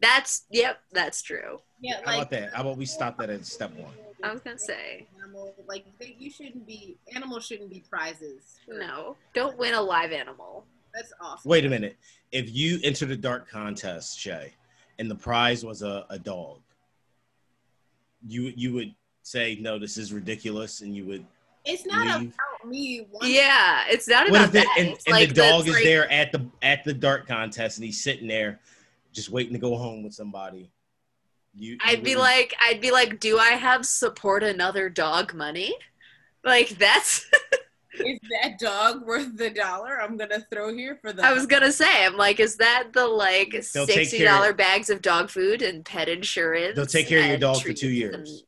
[0.00, 1.58] That's yep, that's true.
[1.80, 2.16] Yeah, How like.
[2.18, 2.54] about that?
[2.54, 3.92] How about we stop that at step one?
[4.22, 8.60] I was gonna say Animal, like they, you shouldn't be animals shouldn't be prizes.
[8.68, 9.16] no.
[9.34, 10.64] Don't win a live animal.
[10.94, 11.48] That's awesome.
[11.48, 11.96] Wait a minute.
[12.32, 14.52] If you entered a dart contest, Shea,
[14.98, 16.60] and the prize was a, a dog,
[18.26, 21.24] you you would say no, this is ridiculous, and you would
[21.64, 22.34] It's not leave.
[22.34, 23.06] about me.
[23.10, 24.76] wanting- Yeah, it's not What about if the, that.
[24.78, 27.78] and, and like the dog the- is like- there at the at the dart contest,
[27.78, 28.60] and he's sitting there,
[29.12, 30.70] just waiting to go home with somebody?
[31.54, 35.34] You, you I'd be wouldn't- like, I'd be like, do I have support another dog
[35.34, 35.74] money?
[36.44, 37.26] Like that's.
[37.94, 41.22] Is that dog worth the dollar I'm gonna throw here for the?
[41.22, 45.02] I was gonna say, I'm like, is that the like They'll sixty dollar bags of
[45.02, 46.74] dog food and pet insurance?
[46.74, 48.44] They'll take care of your dog for treats two and- years.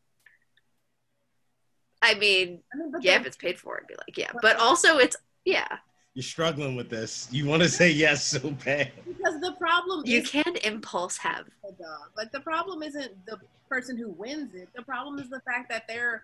[2.00, 4.30] I mean, I mean, yeah, if it's paid for, it'd be like, yeah.
[4.40, 5.68] But also, it's yeah.
[6.14, 7.28] You're struggling with this.
[7.32, 8.92] You want to say yes so bad.
[9.06, 11.46] because the problem is You is can impulse have.
[11.64, 12.10] the dog.
[12.16, 14.68] Like the problem isn't the person who wins it.
[14.76, 16.22] The problem is the fact that they're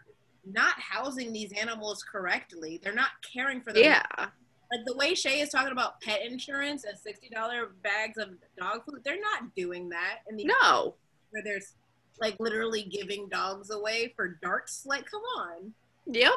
[0.50, 2.80] not housing these animals correctly.
[2.82, 3.82] They're not caring for them.
[3.82, 8.28] Yeah, Like the way Shea is talking about pet insurance and sixty dollar bags of
[8.58, 10.20] dog food, they're not doing that.
[10.28, 10.94] In the no.
[11.30, 11.74] where there's
[12.20, 14.86] like literally giving dogs away for darts.
[14.86, 15.72] Like, come on.
[16.12, 16.32] Yep.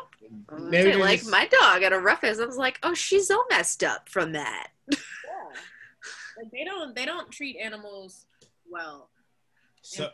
[0.59, 3.45] Maybe Say, like just- my dog at a roughest, I was like, oh, she's all
[3.49, 4.69] messed up from that.
[4.89, 4.97] Yeah.
[6.37, 8.25] like they don't they don't treat animals
[8.69, 9.09] well.
[9.81, 10.09] So,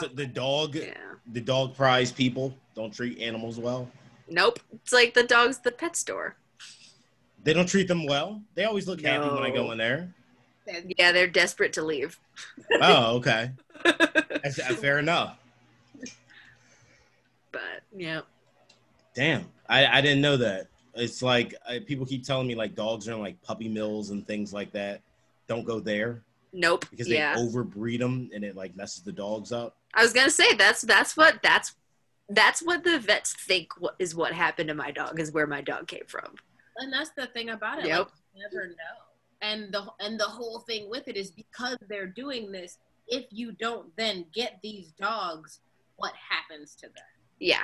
[0.00, 0.94] so the dog, Yeah.
[1.32, 3.90] the dog prize people don't treat animals well.
[4.28, 4.60] Nope.
[4.72, 6.36] It's like the dog's the pet store.
[7.42, 8.42] They don't treat them well.
[8.54, 10.12] They always look happy when I go in there.
[10.98, 12.18] Yeah, they're desperate to leave.
[12.80, 13.50] Oh, okay.
[13.84, 15.36] That's, uh, fair enough.
[17.52, 18.20] But yeah.
[19.14, 20.68] Damn, I, I didn't know that.
[20.94, 24.26] It's like uh, people keep telling me like dogs are in like puppy mills and
[24.26, 25.00] things like that.
[25.48, 26.84] Don't go there Nope.
[26.90, 27.36] because they yeah.
[27.36, 29.76] overbreed them and it like messes the dogs up.
[29.94, 31.74] I was gonna say that's that's what that's
[32.28, 33.68] that's what the vets think
[33.98, 36.34] is what happened to my dog is where my dog came from.
[36.76, 37.86] and that's the thing about it.
[37.86, 37.98] Yep.
[37.98, 38.74] Like, you never know.
[39.42, 42.78] And the and the whole thing with it is because they're doing this.
[43.08, 45.60] If you don't then get these dogs,
[45.96, 47.04] what happens to them?
[47.40, 47.62] Yeah.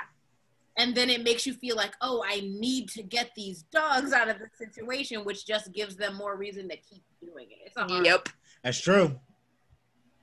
[0.77, 4.29] And then it makes you feel like, oh, I need to get these dogs out
[4.29, 7.57] of the situation, which just gives them more reason to keep doing it.
[7.65, 8.29] It's a Yep.
[8.63, 9.19] That's true.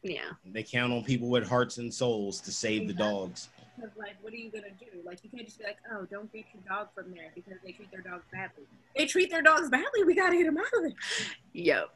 [0.02, 0.30] Yeah.
[0.44, 3.48] They count on people with hearts and souls to save the dogs.
[3.74, 4.86] Because, like, what are you gonna do?
[5.04, 7.72] Like, you can't just be like, "Oh, don't get your dog from there because they
[7.72, 8.64] treat their dogs badly."
[8.96, 10.04] They treat their dogs badly.
[10.04, 10.92] We gotta get them out of there.
[11.54, 11.90] Yep.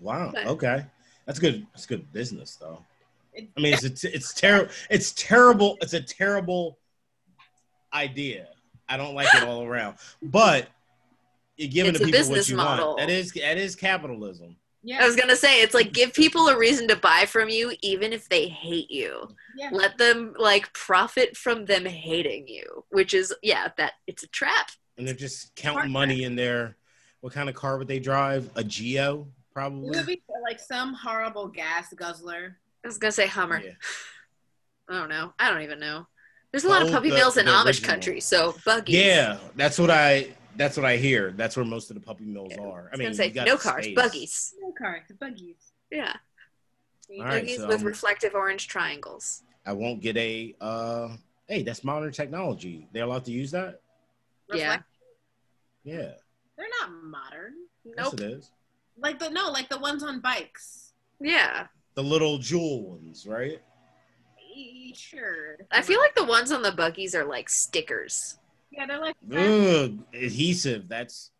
[0.00, 0.30] Wow.
[0.34, 0.84] But- Okay,
[1.24, 1.66] that's good.
[1.72, 2.84] That's good business though.
[3.36, 4.70] I mean, it's it's, it's terrible.
[4.90, 5.78] It's terrible.
[5.80, 6.78] It's a terrible
[7.92, 8.48] idea.
[8.88, 9.96] I don't like it all around.
[10.22, 10.68] But
[11.56, 12.86] you're giving It's the a people what business you model.
[12.88, 12.98] want.
[13.00, 14.56] That is that is capitalism.
[14.82, 17.72] yeah, I was gonna say it's like give people a reason to buy from you
[17.82, 19.28] even if they hate you.
[19.56, 19.68] yeah.
[19.72, 24.70] Let them like profit from them hating you, which is yeah, that it's a trap.
[24.98, 26.76] And they're just counting money in their.
[27.20, 28.48] What kind of car would they drive?
[28.56, 29.90] A Geo, It probably.
[29.90, 32.56] would be like some horrible gas guzzler.
[32.82, 33.60] I was gonna say Hummer.
[33.62, 33.72] Yeah.
[34.88, 35.32] I don't know.
[35.38, 36.06] I don't even know.
[36.52, 37.88] There's a The lot of puppy the- mills in Amish original.
[37.90, 38.96] country, so buggies.
[38.96, 40.34] Yeah, that's what I.
[40.56, 41.30] That's what I hear.
[41.30, 42.62] That's where most of the puppy mills Yeah.
[42.62, 42.90] are.
[42.92, 43.94] I I mean, was gonna you say got no cars, space.
[43.94, 44.54] buggies.
[44.60, 45.72] No cars, buggies.
[45.90, 46.16] Yeah,
[47.10, 49.42] All right, buggies so with I'm- reflective orange triangles.
[49.64, 50.54] I won't get a.
[50.60, 52.88] uh Hey, that's modern technology.
[52.92, 53.80] They're allowed to use that.
[54.52, 54.82] Yeah.
[55.82, 56.12] Yeah,
[56.56, 57.54] They're not modern.
[57.84, 58.14] yes, Nope.
[58.14, 58.50] it is.
[58.98, 60.92] Like the no, like the ones on bikes.
[61.20, 63.60] Yeah, The little jewel ones, right?
[64.94, 65.56] Sure.
[65.70, 68.38] I feel like the ones on the buggies are like stickers.
[68.70, 70.88] yeah, they're like Ugh, adhesive.
[70.88, 71.30] That's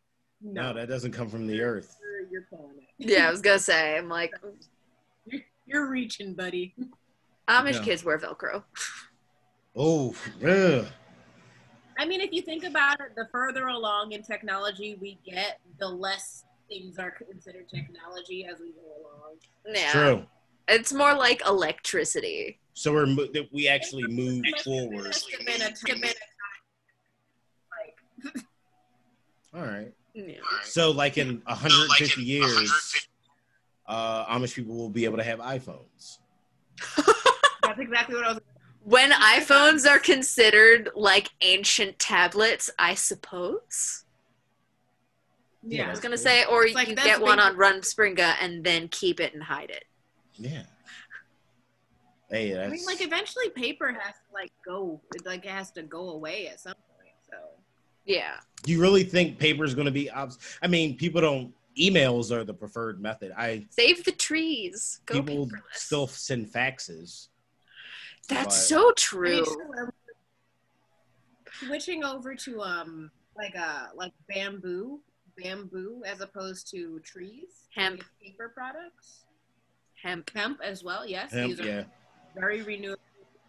[0.42, 0.74] no, no.
[0.74, 1.96] that doesn't come from the earth.
[2.00, 3.08] You're, you're pulling it.
[3.08, 3.96] Yeah, I was gonna say.
[3.98, 4.32] I'm like
[5.26, 6.74] You're, you're reaching, buddy.
[7.48, 7.82] Amish No.
[7.82, 8.62] kids wear Velcro.
[9.76, 10.14] Oh,
[10.46, 10.86] ugh.
[11.98, 15.88] I mean, if you think about it, the further along in technology we get, the
[15.88, 19.36] less things are considered technology as we go along.
[19.66, 19.90] Yeah.
[19.92, 20.26] true.
[20.68, 22.58] It's more like electricity.
[22.80, 25.04] So we're mo- that we actually move forward.
[25.08, 26.22] Must have been a- must have been a time,
[28.34, 28.44] like,
[29.52, 29.92] All right.
[30.14, 30.38] Yeah.
[30.64, 32.72] So like in 150 years,
[33.86, 36.20] uh, Amish people will be able to have iPhones.
[37.62, 38.40] that's exactly what I was.
[38.84, 44.06] When iPhones are considered like ancient tablets, I suppose.
[45.62, 46.24] Yeah, I was gonna cool.
[46.24, 49.34] say, or It's you like, can get one on basic- Rumspringa and then keep it
[49.34, 49.84] and hide it.
[50.38, 50.62] Yeah.
[52.30, 55.70] Hey, that's I mean, like eventually paper has to like go, it, like it has
[55.72, 57.14] to go away at some point.
[57.28, 57.36] So
[58.04, 58.34] Yeah.
[58.62, 60.10] Do you really think paper is going to be?
[60.10, 61.52] Obs- I mean, people don't.
[61.78, 63.32] Emails are the preferred method.
[63.36, 65.00] I Save the trees.
[65.06, 65.74] Go people paperless.
[65.74, 67.28] still send faxes.
[68.28, 69.44] That's but- so true.
[71.66, 75.00] switching over to um like a like bamboo,
[75.42, 78.02] bamboo as opposed to trees, Hemp.
[78.22, 79.24] paper products,
[80.02, 80.30] Hemp.
[80.34, 81.06] hemp as well.
[81.06, 81.84] Yes, Hemp, these are yeah,
[82.38, 83.00] very renewable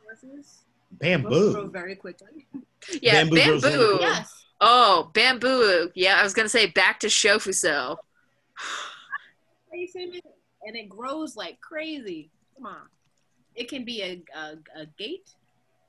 [0.09, 0.59] resources.
[0.99, 1.69] Both grow bamboo.
[1.71, 2.47] very quickly.
[2.99, 3.59] Yeah, Bamboo bamboo.
[3.61, 3.97] grows.
[4.01, 4.43] Yes.
[4.59, 5.91] Oh, bamboo.
[5.93, 7.97] Yeah, I was gonna say back to shofuso.
[9.69, 10.25] Placing it,
[10.65, 12.31] and it grows like crazy.
[12.55, 12.81] Come on.
[13.55, 15.29] It can be a, a, a gate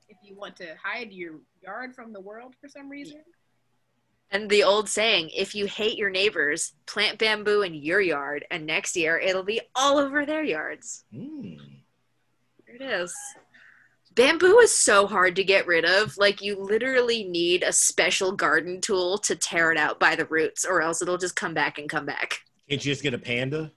[0.07, 3.21] if you want to hide your yard from the world for some reason.
[4.29, 8.65] And the old saying, if you hate your neighbors, plant bamboo in your yard, and
[8.67, 11.05] next year it'll be all over their yards.
[11.13, 11.57] Mm.
[12.79, 13.15] There it is.
[14.15, 16.17] Bamboo is so hard to get rid of.
[16.17, 20.65] Like, you literally need a special garden tool to tear it out by the roots,
[20.65, 22.41] or else it'll just come back and come back.
[22.69, 23.71] Can't you just get a panda?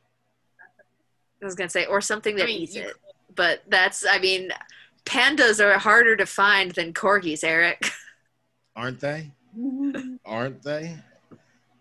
[1.40, 2.94] I was going to say, or something that I mean, eats you it.
[3.34, 4.50] But that's, I mean,
[5.04, 7.90] pandas are harder to find than corgis, Eric.
[8.76, 9.30] Aren't they?
[10.24, 10.96] Aren't they?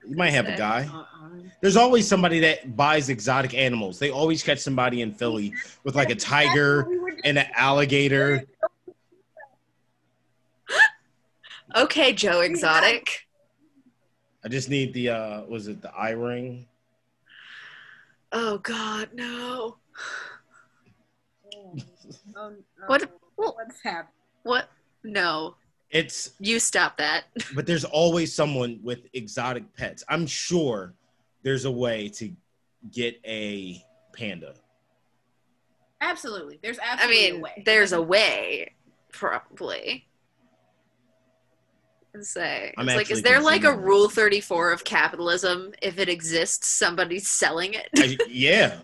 [0.07, 0.89] You might have a guy.
[0.91, 1.05] Uh-uh.
[1.61, 3.97] There's always somebody that buys exotic animals.
[3.97, 6.87] They always catch somebody in Philly with like a tiger
[7.23, 8.43] and an alligator.
[11.75, 13.27] Okay, Joe Exotic.
[14.45, 16.67] I just need the uh was it the eye ring?
[18.31, 19.75] Oh, God, no.
[22.37, 24.13] Um, What- uh, what's happening?
[24.43, 24.69] What?
[25.03, 25.55] No.
[25.95, 27.23] It's You stop that.
[27.55, 30.03] but there's always someone with exotic pets.
[30.10, 30.93] I'm sure
[31.41, 32.34] there's a way to
[32.91, 33.81] get a
[34.13, 34.55] panda.
[36.01, 36.60] Absolutely.
[36.62, 37.63] There's absolutely I mean, a way.
[37.65, 38.73] there's a way,
[39.13, 40.05] probably.
[42.13, 45.73] And say, I'm it's like, is there like a rule 34 of capitalism?
[45.81, 47.88] If it exists, somebody's selling it.
[47.97, 48.79] I- yeah,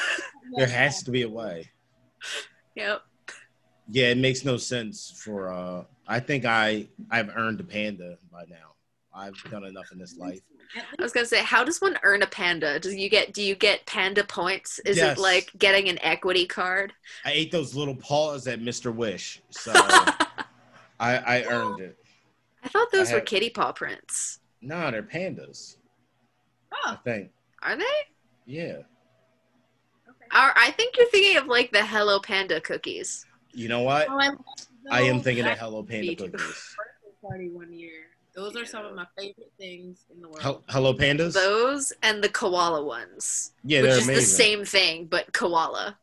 [0.56, 1.70] there has to be a way.
[2.74, 3.02] yep.
[3.90, 8.44] Yeah, it makes no sense for uh I think I I've earned a panda by
[8.48, 8.72] now.
[9.14, 10.40] I've done enough in this life.
[10.98, 12.80] I was gonna say, how does one earn a panda?
[12.80, 14.80] Do you get do you get panda points?
[14.80, 15.16] Is Yes.
[15.16, 16.92] it like getting an equity card?
[17.24, 18.94] I ate those little paws at Mr.
[18.94, 20.26] Wish, so I
[21.00, 21.96] I earned it.
[22.62, 24.40] I thought those I were kitty paw prints.
[24.62, 25.76] No, they're pandas.
[26.72, 26.92] Oh.
[26.92, 27.30] I think.
[27.62, 27.84] Are they?
[28.46, 28.78] Yeah.
[30.08, 30.26] okay.
[30.32, 33.26] Are, I think you're thinking of like the Hello Panda cookies.
[33.52, 34.08] You know what?
[34.10, 34.36] Oh,
[34.90, 36.30] I, I am thinking of Hello Panda cookies.
[36.32, 38.06] birthday party one year.
[38.34, 40.42] Those are some of my favorite things in the world.
[40.42, 41.32] Hel- Hello Pandas?
[41.34, 44.20] Those and the koala ones, Yeah, which they're is amazing.
[44.20, 45.96] the same thing but koala.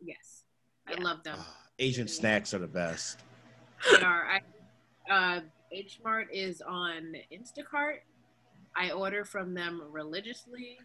[0.00, 0.42] Yes,
[0.90, 0.96] Yeah.
[0.98, 1.36] I love them.
[1.38, 3.20] Ah, Asian snacks are the best.
[3.90, 4.26] They are.
[5.08, 5.40] I, uh,
[5.72, 7.98] H Mart is on Instacart.
[8.76, 10.78] I order from them religiously.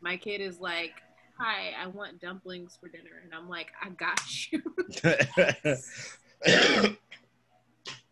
[0.00, 0.92] My kid is like,
[1.38, 4.20] "Hi, I want dumplings for dinner," and I'm like, "I got
[4.52, 4.62] you."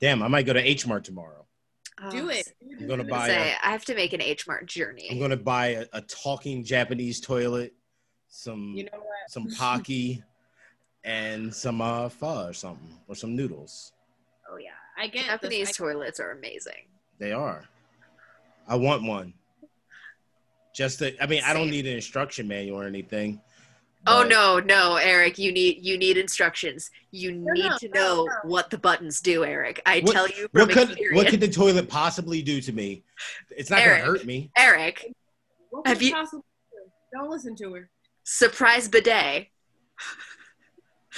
[0.00, 1.46] Damn, I might go to H Mart tomorrow.
[2.10, 2.52] Do Oh, it.
[2.80, 5.08] I'm gonna buy say, a, I have to make an H Mart journey.
[5.10, 7.72] I'm gonna buy a, a talking Japanese toilet,
[8.28, 9.30] some You know what?
[9.30, 10.22] some pocky,
[11.04, 13.92] and some uh, pho or something, or some noodles.
[14.50, 15.76] Oh yeah, I get Japanese this.
[15.76, 16.88] toilets are amazing.
[17.18, 17.64] They are.
[18.66, 19.34] I want one.
[20.74, 23.40] Just to, I mean, I don't need an instruction manual or anything.
[24.06, 26.90] Oh no, no, Eric, you need you need instructions.
[27.10, 28.28] You need no, to know no.
[28.44, 29.80] what the buttons do, Eric.
[29.86, 31.16] I What- tell you What from could experience.
[31.16, 33.02] what could the toilet possibly do to me?
[33.50, 34.02] It's not Eric.
[34.04, 34.50] gonna hurt me.
[34.58, 35.06] Eric,
[35.70, 37.18] What Have you- possibly do?
[37.18, 37.90] Don't listen to her.
[38.24, 39.48] surprise bidet.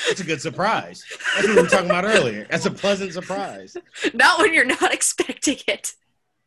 [0.09, 1.03] It's a good surprise.
[1.35, 2.47] That's what we were talking about earlier.
[2.51, 3.77] That's a pleasant surprise.
[4.15, 5.95] Not when you're not expecting it.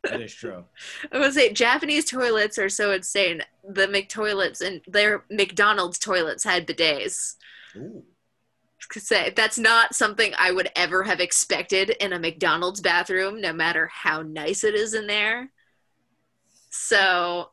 [0.04, 0.64] That is true.
[1.12, 3.42] I would say Japanese toilets are so insane.
[3.68, 7.36] The McToilets and their McDonald's toilets had bidets.
[7.76, 8.04] Ooh.
[8.92, 13.88] say that's not something I would ever have expected in a McDonald's bathroom, no matter
[13.92, 15.50] how nice it is in there.
[16.70, 17.50] So,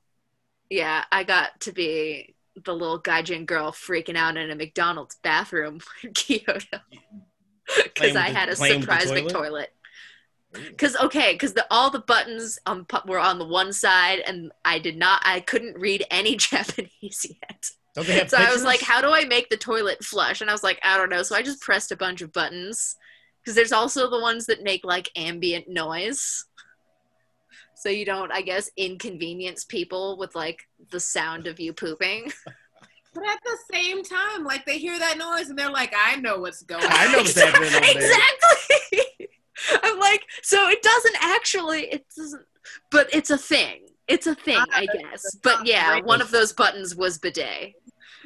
[0.70, 5.80] yeah, I got to be the little gaijin girl freaking out in a McDonald's bathroom
[6.04, 6.80] in Kyoto
[7.84, 9.50] because I had a playing with the surprise big toilet?
[9.50, 9.70] toilet.
[10.54, 14.80] Because okay, because the all the buttons on were on the one side, and I
[14.80, 17.70] did not, I couldn't read any Japanese yet.
[17.96, 20.42] Don't they have So I was like, how do I make the toilet flush?
[20.42, 21.24] And I was like, I don't know.
[21.24, 22.96] So I just pressed a bunch of buttons
[23.44, 26.46] because there's also the ones that make like ambient noise.
[27.76, 32.32] So you don't, I guess, inconvenience people with like the sound of you pooping.
[33.14, 36.38] But at the same time, like they hear that noise and they're like, I know
[36.38, 36.92] what's going on.
[36.92, 39.00] I know what's happening exactly.
[39.84, 42.44] I'm like, so it doesn't actually, it doesn't,
[42.92, 43.82] but it's a thing.
[44.08, 45.36] It's a thing, ah, I guess.
[45.44, 47.74] But yeah, one of those buttons was bidet.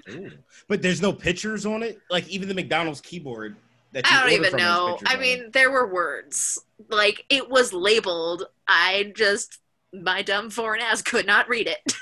[0.09, 0.31] Ooh.
[0.67, 1.99] But there's no pictures on it.
[2.09, 3.55] Like even the McDonald's keyboard
[3.91, 4.97] that you I don't even know.
[5.05, 5.53] I on mean, it.
[5.53, 6.59] there were words.
[6.89, 8.45] Like it was labeled.
[8.67, 9.59] I just
[9.93, 11.93] my dumb foreign ass could not read it.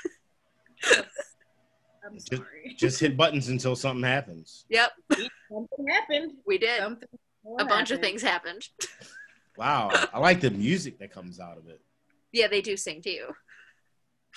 [2.04, 2.74] I'm sorry.
[2.76, 4.64] just hit buttons until something happens.
[4.68, 6.32] yep, Something happened.
[6.46, 6.80] we did.
[6.80, 7.08] Something
[7.58, 8.66] A bunch of things happened.
[9.60, 11.82] Wow, I like the music that comes out of it.
[12.32, 13.26] Yeah, they do sing to you.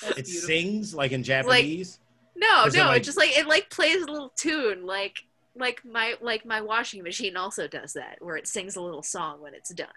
[0.02, 0.48] That's It beautiful.
[0.48, 2.00] sings like in Japanese.
[2.36, 4.86] No, Or is it no, like- it just like it like plays a little tune,
[4.86, 5.20] like
[5.56, 9.40] like my like my washing machine also does that, where it sings a little song
[9.42, 9.88] when it's done.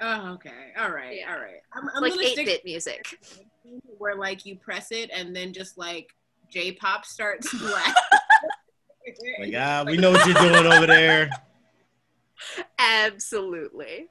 [0.00, 0.72] Oh, okay.
[0.78, 1.18] All right.
[1.18, 1.32] Yeah.
[1.34, 1.60] All right.
[1.72, 3.04] I'm, I'm like eight stick bit music.
[3.98, 6.08] where like you press it and then just like
[6.50, 7.94] J-pop starts black.
[9.40, 11.28] like ah, we know what you're doing over there.
[12.78, 14.08] Absolutely.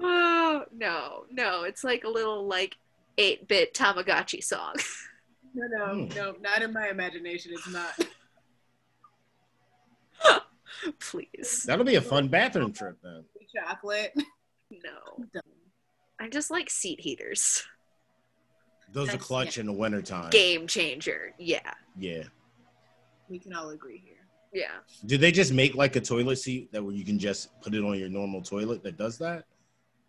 [0.00, 2.76] Oh no, no, it's like a little like
[3.18, 4.74] eight bit Tamagotchi song.
[5.54, 6.14] no, no, Hmm.
[6.16, 7.52] no, not in my imagination.
[7.54, 7.98] It's not.
[11.00, 11.64] Please.
[11.66, 13.24] That'll be a fun bathroom trip then.
[13.54, 14.14] Chocolate.
[14.70, 15.24] No.
[16.20, 17.64] I just like seat heaters.
[18.92, 20.30] Those are That's- clutch in the wintertime.
[20.30, 21.32] Game changer.
[21.38, 21.72] Yeah.
[21.98, 22.24] Yeah.
[23.28, 24.19] We can all agree here.
[24.52, 24.78] Yeah.
[25.06, 27.84] Do they just make like a toilet seat that where you can just put it
[27.84, 29.44] on your normal toilet that does that?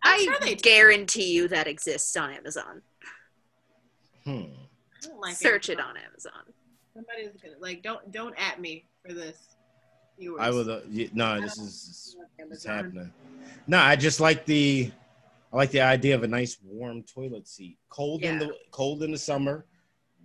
[0.02, 0.62] I'm I sure they do.
[0.62, 2.82] guarantee you that exists on Amazon.
[4.24, 4.42] Hmm.
[5.20, 6.32] Like Search it on Amazon.
[6.94, 9.36] Somebody's gonna like don't don't at me for this.
[10.18, 10.40] Viewers.
[10.40, 10.68] I would.
[10.68, 13.10] Uh, y- no, this is it's happening.
[13.66, 14.90] No, I just like the.
[15.52, 17.78] I like the idea of a nice warm toilet seat.
[17.90, 19.66] Cold in the cold in the summer,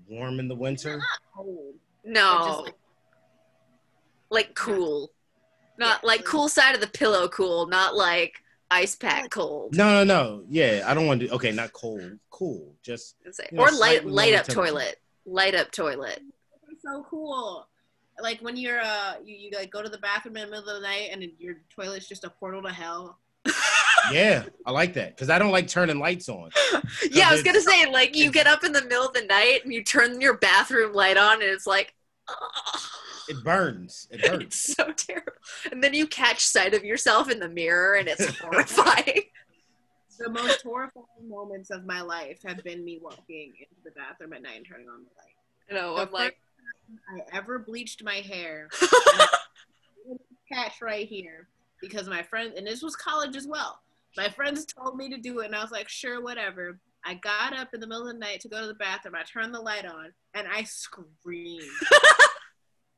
[0.09, 1.01] warm in the winter.
[1.36, 1.76] Cold.
[2.03, 2.43] No.
[2.47, 2.76] Just, like,
[4.30, 5.11] like cool.
[5.80, 8.36] Not Yeah, like like- cool side of the pillow cool, not like
[8.69, 9.75] ice pack cold.
[9.75, 10.43] No, no, no.
[10.49, 11.30] Yeah, I don't want to.
[11.30, 12.17] Okay, not cold.
[12.30, 12.75] Cool.
[12.84, 14.99] Just It's like- you know, or light light up toilet.
[15.25, 16.21] Light up toilet.
[16.71, 17.67] It's so cool.
[18.21, 20.82] Like when you're uh you, you like go to the bathroom in the middle of
[20.82, 23.19] the night and your toilet's just a portal to hell.
[24.11, 26.49] yeah, I like that because I don't like turning lights on.
[27.11, 29.59] yeah, I was gonna say like you get up in the middle of the night
[29.63, 31.93] and you turn your bathroom light on and it's like
[32.28, 32.80] "Ugh."
[33.30, 34.07] It burns.
[34.11, 34.43] It hurts.
[34.45, 35.32] it's so terrible.
[35.71, 39.23] And then you catch sight of yourself in the mirror and it's horrifying.
[40.19, 44.41] The most horrifying moments of my life have been me walking into the bathroom at
[44.41, 45.36] night and turning on the light.
[45.69, 46.39] You know, The I'm like
[47.15, 48.67] I ever bleached my hair.
[50.51, 51.47] Catch right here
[51.82, 53.80] because my friend and this was college as well.
[54.15, 56.80] My friends told me to do it and I was like, sure, whatever.
[57.05, 59.13] I got up in the middle of the night to go to the bathroom.
[59.13, 61.61] I turned the light on and I screamed.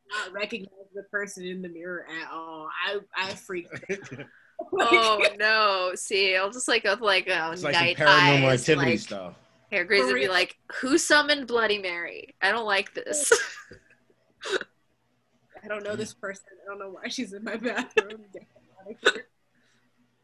[0.10, 2.68] Not recognize the person in the mirror at all.
[2.88, 3.74] I I freaked.
[3.92, 4.26] out.
[4.74, 5.92] Oh no!
[5.96, 9.36] See, I'll just like with like a It's like night paranormal eyes, activity like, stuff.
[9.72, 12.36] Hair Grace would be like, "Who summoned Bloody Mary?
[12.42, 13.32] I don't like this."
[15.64, 16.44] I don't know this person.
[16.62, 18.22] I don't know why she's in my bathroom.
[18.34, 18.44] Get
[18.86, 19.26] out of here.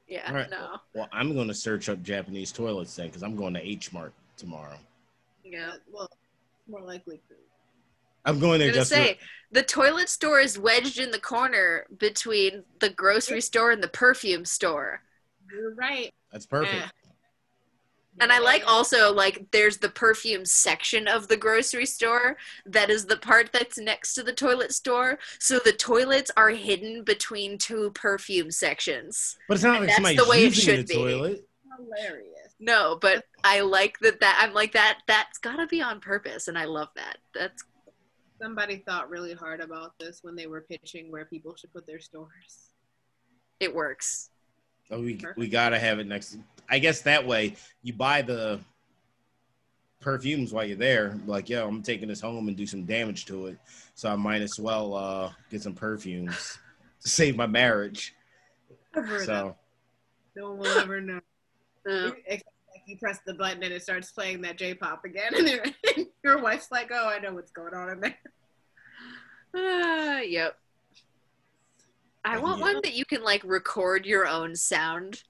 [0.07, 0.49] yeah, All right.
[0.49, 3.91] no, Well, I'm going to search up Japanese toilets then because I'm going to H
[3.93, 4.77] Mart tomorrow.
[5.43, 5.69] yeah.
[5.73, 6.09] Uh, well,
[6.67, 7.37] more likely food.
[8.25, 9.19] I'm going I there was gonna just say for,
[9.51, 14.45] the toilet store is wedged in the corner between the grocery store and the perfume
[14.45, 15.01] store.
[15.51, 16.13] You're right.
[16.31, 16.75] that's perfect.
[16.75, 16.87] Eh.
[18.21, 23.05] And I like also like there's the perfume section of the grocery store that is
[23.05, 25.19] the part that's next to the toilet store.
[25.39, 29.37] So the toilets are hidden between two perfume sections.
[29.49, 30.93] But it's not like That's somebody's the way it using the should be.
[30.95, 31.47] toilet.
[31.77, 32.55] hilarious.
[32.57, 36.47] No, but I like that that I'm like that that's got to be on purpose
[36.47, 37.17] and I love that.
[37.33, 37.63] That's
[38.41, 41.99] Somebody thought really hard about this when they were pitching where people should put their
[41.99, 42.71] stores.
[43.59, 44.29] it works.
[44.91, 45.37] Oh, we Perfect.
[45.39, 46.37] we gotta have it next.
[46.69, 48.59] I guess that way you buy the
[49.99, 51.17] perfumes while you're there.
[51.25, 53.57] Like, yo, I'm taking this home and do some damage to it,
[53.95, 56.59] so I might as well uh, get some perfumes.
[57.01, 58.13] to save my marriage.
[58.95, 59.23] Never know.
[59.25, 59.55] So
[60.35, 61.19] No one will ever know.
[61.87, 62.43] Uh, Except like
[62.87, 65.65] you press the button and it starts playing that J-pop again, and your-
[66.23, 68.17] your wife's like, "Oh, I know what's going on in there."
[69.55, 70.57] uh, yep.
[72.23, 72.65] I want Yeah.
[72.73, 75.23] one that you can like record your own sound,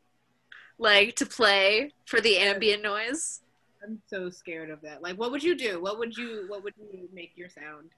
[0.77, 3.41] like to play for the ambient noise.
[3.83, 5.01] I'm so scared of that.
[5.03, 5.81] Like, what would you do?
[5.81, 6.45] What would you?
[6.47, 7.91] What would you make your sound?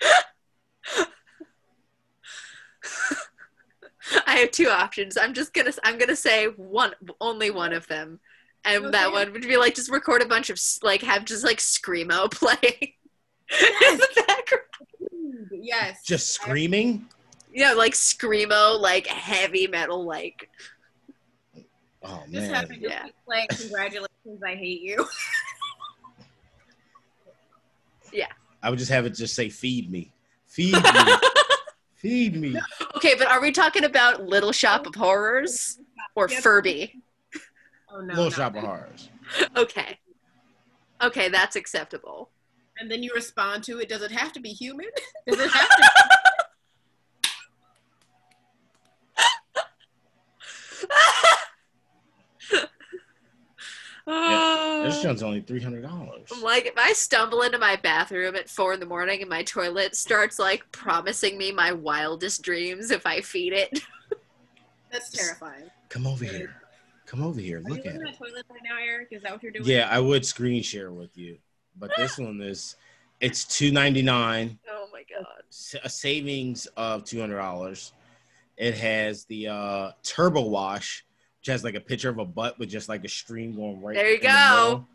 [4.26, 5.16] I have two options.
[5.20, 8.18] I'm just gonna I'm gonna say one only one of them,
[8.64, 11.58] and that one would be like just record a bunch of like have just like
[11.58, 14.64] screamo playing in the background.
[15.52, 16.02] Yes.
[16.04, 17.06] just screaming.
[17.52, 20.48] Yeah, like screamo, like heavy metal, like
[22.02, 22.54] Oh Just man.
[22.54, 23.04] having to Yeah.
[23.04, 25.06] keep playing "Congratulations, I Hate You."
[28.12, 28.26] Yeah.
[28.60, 30.12] I would just have it just say feed me.
[30.46, 30.80] Feed me.
[31.94, 32.56] feed me.
[32.96, 33.14] okay.
[33.16, 34.88] But are we talking about Little Shop oh.
[34.88, 35.78] of Horrors
[36.16, 36.42] or Yep.
[36.42, 37.00] Furby?
[37.92, 38.14] Oh no.
[38.14, 38.30] Little no.
[38.30, 39.08] Shop of Horrors.
[39.56, 39.98] Okay,
[41.02, 42.30] okay, that's acceptable.
[42.78, 43.88] And then you respond to it.
[43.88, 44.86] Does it have to be human?
[45.28, 45.90] Does it have to?
[54.06, 54.82] Oh.
[54.90, 56.30] This one's only three hundred dollars.
[56.42, 59.94] Like, if I stumble into my bathroom at four in the morning and my toilet
[59.94, 63.80] starts like promising me my wildest dreams if I feed it.
[64.90, 65.70] That's terrifying.
[65.90, 66.56] Come over here.
[67.10, 67.58] Come over here.
[67.58, 68.16] Are Look at it.
[68.16, 69.08] toilet right now, Eric?
[69.10, 69.66] Is that what you're doing?
[69.66, 71.38] Yeah, I would screen share with you,
[71.76, 72.76] but this one is
[73.20, 74.60] it's two ninety nine.
[74.70, 75.42] Oh my god.
[75.82, 77.94] a savings of two hundred dollars.
[78.56, 81.04] It has the uh, turbo wash,
[81.40, 83.96] which has like a picture of a butt with just like a stream going right.
[83.96, 84.86] There you in the go.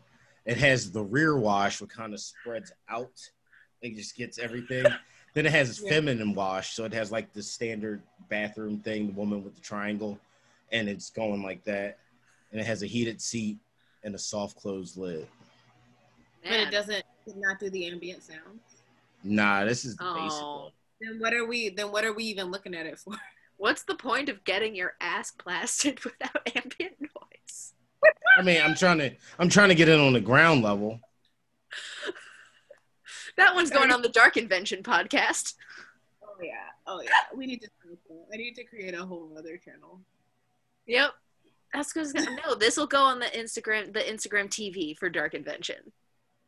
[0.46, 3.12] It has the rear wash, which kind of spreads out.
[3.82, 4.86] It just gets everything.
[5.34, 5.90] then it has Yeah.
[5.90, 8.00] feminine wash, so it has like the standard
[8.30, 10.18] bathroom thing, the woman with the triangle,
[10.72, 11.98] and it's going like that.
[12.52, 13.58] And it has a heated seat
[14.04, 15.26] and a soft closed lid.
[16.42, 18.60] But it doesn't does not do the ambient sound.
[19.24, 20.62] Nah, this is the basic Oh.
[20.64, 20.72] one.
[21.00, 21.70] Then what are we?
[21.70, 23.14] Then what are we even looking at it for?
[23.58, 27.72] What's the point of getting your ass blasted without ambient noise?
[28.38, 31.00] I mean, I'm trying to, I'm trying to get it on the ground level.
[33.36, 35.54] That one's going on the Dark Invention podcast.
[36.22, 36.52] Oh yeah.
[36.86, 37.10] Oh yeah.
[37.34, 37.68] We need to.
[38.32, 40.00] I need to create a whole other channel.
[40.86, 41.10] Yep.
[41.76, 45.76] That's because no, this will go on the Instagram, the Instagram TV for Dark Invention.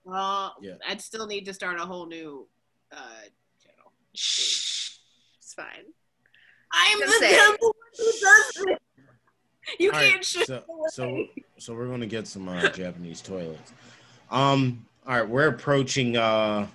[0.05, 0.75] Well, Yeah.
[0.89, 2.49] I'd still need to start a whole new
[2.91, 2.97] uh,
[3.63, 3.93] channel.
[4.15, 4.97] Shh,
[5.37, 5.85] it's fine.
[6.73, 8.79] I'm Just the say devil who does this.
[9.79, 10.47] You All right, can't shoot.
[10.47, 11.27] so, so
[11.59, 13.75] so we're gonna get some uh, Japanese toilets.
[14.31, 16.67] Um, all right, we're approaching uh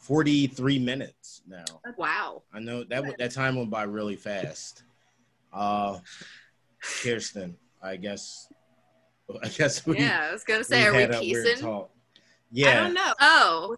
[0.00, 1.64] 43 minutes now.
[1.96, 2.42] Wow.
[2.52, 4.82] I know that that time went by really fast.
[5.50, 6.00] Uh,
[6.82, 8.48] Kiersten, I guess,
[9.42, 11.56] I guess we Yeah, I was gonna say, are we a weird piecing?
[11.64, 11.90] talk.
[12.56, 13.12] I don't know.
[13.20, 13.76] Oh,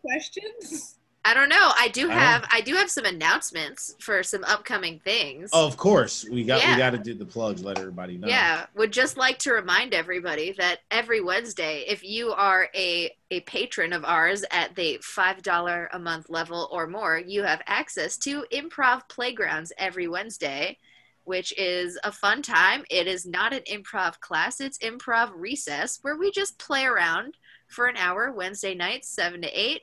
[0.00, 0.98] questions?
[1.24, 1.70] I don't know.
[1.78, 5.50] I do I have I do have some announcements for some upcoming things.
[5.52, 6.72] Oh, of course we got Yeah.
[6.72, 7.62] we got to do the plugs.
[7.62, 8.26] Let everybody know.
[8.26, 13.40] Yeah, would just like to remind everybody that every Wednesday, if you are a, a
[13.42, 18.44] patron of ours at the $5 a month level or more, you have access to
[18.52, 20.76] improv playgrounds every Wednesday,
[21.24, 22.84] which is a fun time.
[22.90, 27.36] It is not an improv class, it's improv recess where we just play around
[27.68, 29.82] for an hour Wednesday nights, 7 to 8.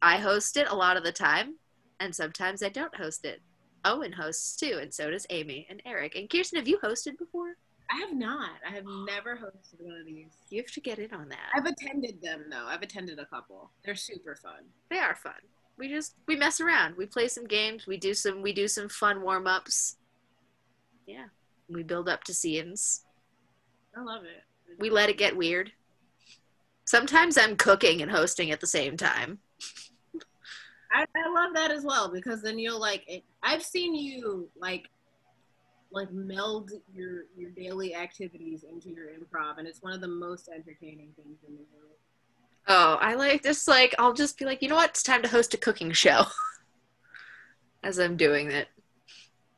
[0.00, 1.56] I host it a lot of the time,
[1.98, 3.40] and sometimes I don't host it.
[3.84, 6.14] Owen hosts too, and so does Amy and Eric.
[6.14, 7.54] And Kiersten, have you hosted before?
[7.90, 8.50] I have not.
[8.66, 10.32] I have never hosted one of these.
[10.50, 11.50] You have to get in on that.
[11.54, 12.66] I've attended them though.
[12.66, 13.70] I've attended a couple.
[13.84, 14.64] They're super fun.
[14.90, 15.32] They are fun.
[15.78, 16.96] We just we mess around.
[16.96, 17.86] We play some games.
[17.86, 19.96] We do some we do some fun warm ups.
[21.08, 21.24] Yeah,
[21.70, 23.04] we build up to scenes.
[23.96, 24.44] I love it.
[24.78, 25.72] We let it get weird.
[26.84, 29.38] Sometimes I'm cooking and hosting at the same time.
[30.92, 33.04] I, I love that as well because then you'll like.
[33.06, 34.90] It, I've seen you like,
[35.90, 40.50] like meld your your daily activities into your improv, and it's one of the most
[40.54, 41.96] entertaining things in the world.
[42.66, 44.90] Oh, I like just like I'll just be like, you know what?
[44.90, 46.24] It's time to host a cooking show.
[47.82, 48.68] As I'm doing it.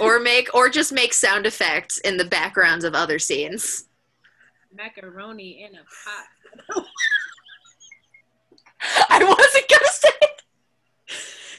[0.00, 3.86] Or make or just make sound effects in the backgrounds of other scenes.
[4.74, 5.84] macaroni in a
[6.74, 6.84] pot.
[9.10, 10.08] I wasn't gonna say.
[10.22, 10.42] it.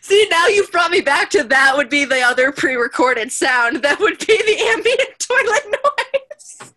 [0.01, 1.77] See, now you've brought me back to that.
[1.77, 3.81] Would be the other pre-recorded sound.
[3.83, 6.73] That would be the ambient toilet noise.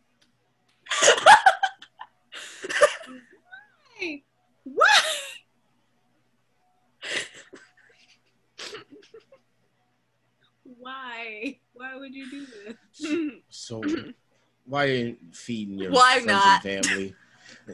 [3.98, 4.22] Hey,
[4.64, 5.04] what?
[10.86, 13.32] So why would you do this?
[13.48, 13.82] so,
[14.64, 16.64] why feeding your Why friends not?
[16.64, 17.14] and family,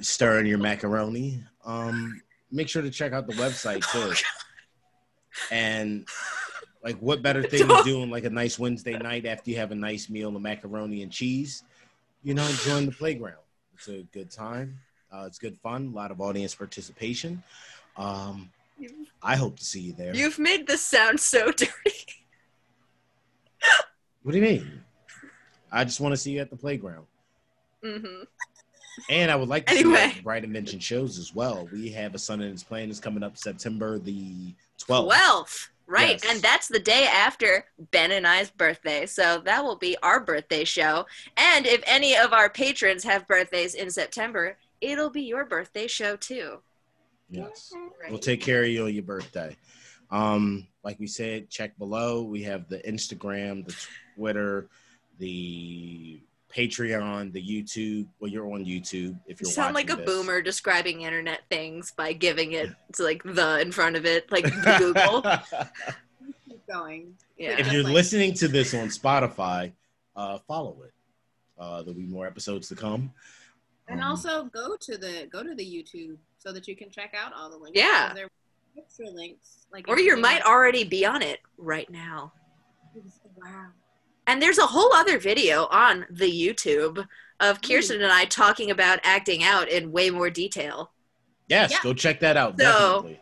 [0.01, 1.43] stirring your macaroni?
[1.65, 4.15] Um, make sure to check out the website too.
[5.51, 6.07] And
[6.83, 9.57] like, what better thing to Don't- do on like a nice Wednesday night after you
[9.59, 11.65] have a nice meal of macaroni and cheese?
[12.23, 13.37] You know, join the playground.
[13.75, 14.79] It's a good time.
[15.13, 15.89] Uh, it's good fun.
[15.93, 17.43] A lot of audience participation.
[17.97, 18.51] Um,
[19.23, 20.15] I hope to see you there.
[20.15, 22.22] You've made this sound so dirty.
[24.23, 24.81] What do you mean?
[25.71, 27.07] I just want to see you at the playground.
[27.85, 28.25] Mm-hmm.
[29.09, 30.13] And I would like to see Anyway.
[30.17, 31.69] you Bright Invention shows as well.
[31.73, 35.11] We have a Sun and his Plan is coming up September the 12th.
[35.13, 35.69] 12th.
[35.87, 36.21] Right.
[36.23, 36.33] Yes.
[36.33, 39.07] And that's the day after Ben and I's birthday.
[39.07, 41.07] So that will be our birthday show.
[41.37, 46.17] And if any of our patrons have birthdays in September, it'll be your birthday show
[46.17, 46.59] too.
[47.31, 47.73] Yes.
[48.01, 48.11] Right.
[48.11, 49.57] We'll take care of you on your birthday.
[50.11, 52.23] Um, like we said, check below.
[52.23, 53.75] We have the Instagram, the
[54.17, 54.69] Twitter,
[55.19, 56.21] the
[56.55, 58.07] Patreon, the YouTube.
[58.21, 60.05] Well, you're on YouTube if You you're sound like a this.
[60.07, 64.45] boomer describing internet things by giving it to like the in front of it, like
[64.79, 65.23] Google.
[66.49, 67.15] Keep going.
[67.39, 67.59] Yeah.
[67.59, 69.73] if you're Like- listening to this on Spotify,
[70.15, 70.93] uh, follow it.
[71.59, 73.13] Uh, there'll be more episodes to come.
[73.89, 77.15] And Um, also go to the go to the YouTube so that you can check
[77.17, 77.79] out all the links.
[77.79, 78.13] Yeah.
[78.15, 78.31] There are
[78.79, 79.67] extra links.
[79.73, 82.33] Like or you might already be on it right now.
[83.37, 83.69] Wow.
[84.33, 87.07] And there's a whole other video on the YouTube
[87.41, 87.63] of hmm.
[87.63, 90.91] Kiersten and I talking about acting out in way more detail.
[91.49, 91.79] yes, Yeah.
[91.83, 92.59] go check that out.
[92.59, 93.21] So- definitely.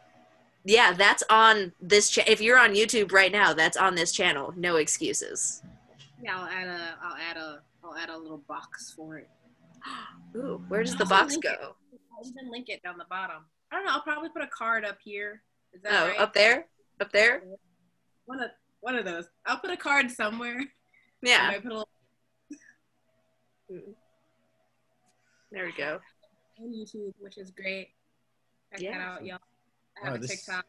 [0.62, 2.10] Yeah, that's on this.
[2.10, 4.52] Cha- if you're on YouTube right now, that's on this channel.
[4.56, 5.62] No excuses.
[6.22, 9.28] Yeah, I'll add a I'll add a I'll add a little box for it.
[10.36, 11.58] Ooh, where does the box link it.
[11.58, 11.74] go?
[12.12, 13.46] I'll even link it down the bottom.
[13.72, 13.92] I don't know.
[13.92, 15.42] I'll probably put a card up here.
[15.72, 16.20] Is that Oh, right?
[16.20, 16.66] up there,
[17.00, 17.42] up there.
[18.26, 18.50] One of
[18.80, 19.24] one of those.
[19.46, 20.60] I'll put a card somewhere.
[21.22, 21.88] I Yeah, might put a little
[25.52, 26.00] there we go.
[26.60, 27.90] on YouTube, which is great.
[28.72, 28.98] Check Yeah.
[28.98, 29.38] that out, y'all.
[29.96, 30.66] I Wow, have a this- TikTok,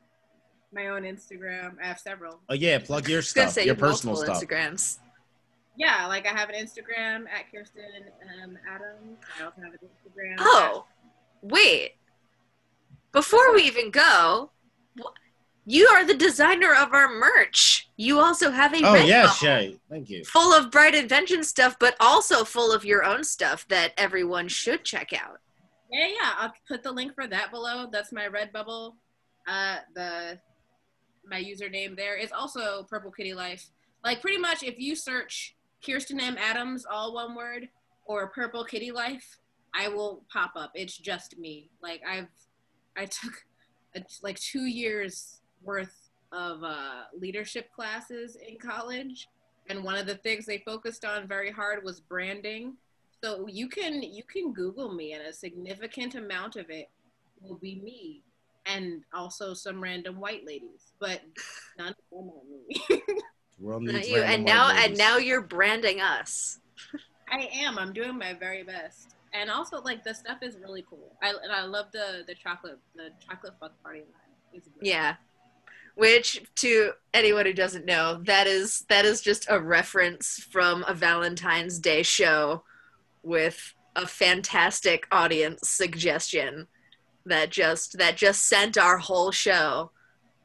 [0.72, 1.80] my own Instagram.
[1.82, 2.42] I have several.
[2.50, 4.42] Oh yeah, plug your I was gonna stuff, say your personal stuff.
[4.42, 5.00] Instagrams.
[5.78, 8.12] Yeah, like I have an Instagram at Kiersten
[8.44, 9.20] um, Adams.
[9.40, 10.36] I also have an Instagram.
[10.40, 10.86] Oh,
[11.42, 11.96] wait.
[13.14, 14.52] Before we even go,
[15.00, 15.14] wh-
[15.72, 17.90] you are the designer of our merch.
[17.96, 19.80] You also have a Oh Redbubble yes, Shea.
[19.90, 20.26] Thank you.
[20.26, 24.84] full of bright invention stuff, but also full of your own stuff that everyone should
[24.84, 25.40] check out.
[25.90, 26.32] Yeah, yeah.
[26.38, 27.88] I'll put the link for that below.
[27.90, 28.96] That's my Redbubble.
[29.48, 30.40] Uh, the
[31.26, 33.70] my username there is also Purple Kitty Life.
[34.04, 35.56] Like pretty much, if you search
[35.86, 37.70] Kiersten M Adams, all one word,
[38.06, 39.38] or Purple Kitty Life,
[39.74, 40.72] I will pop up.
[40.76, 41.70] It's just me.
[41.82, 42.28] Like I've
[42.98, 43.34] I took
[43.96, 49.28] a, like two years worth of uh, leadership classes in college,
[49.70, 52.74] and one of the things they focused on very hard was branding.
[53.24, 56.90] So you can you can Google me, and a significant amount of it
[57.42, 58.22] will be me,
[58.66, 61.22] and also some random white ladies, but
[61.78, 63.04] none of them are me.
[63.60, 64.24] World Not you.
[64.24, 66.60] And white now, and now you're branding us.
[67.32, 67.78] I am.
[67.78, 71.16] I'm doing my very best, and also like the stuff is really cool.
[71.22, 74.08] I and I love the the chocolate the chocolate fuck party line.
[74.54, 74.90] It's great.
[74.90, 75.16] Yeah.
[75.96, 80.94] Which to anyone who doesn't know, that is that is just a reference from a
[80.94, 82.64] Valentine's Day show
[83.24, 86.68] with a fantastic audience suggestion
[87.26, 89.92] that just that just sent our whole show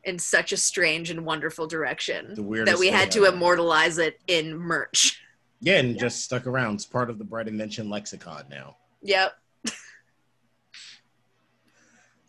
[0.05, 3.34] in such a strange and wonderful direction The that we had to ever.
[3.34, 5.20] immortalize it in merch.
[5.61, 6.74] Yeah, and just stuck around.
[6.74, 8.76] It's part of the Bright Invention lexicon now.
[9.03, 9.32] Yep.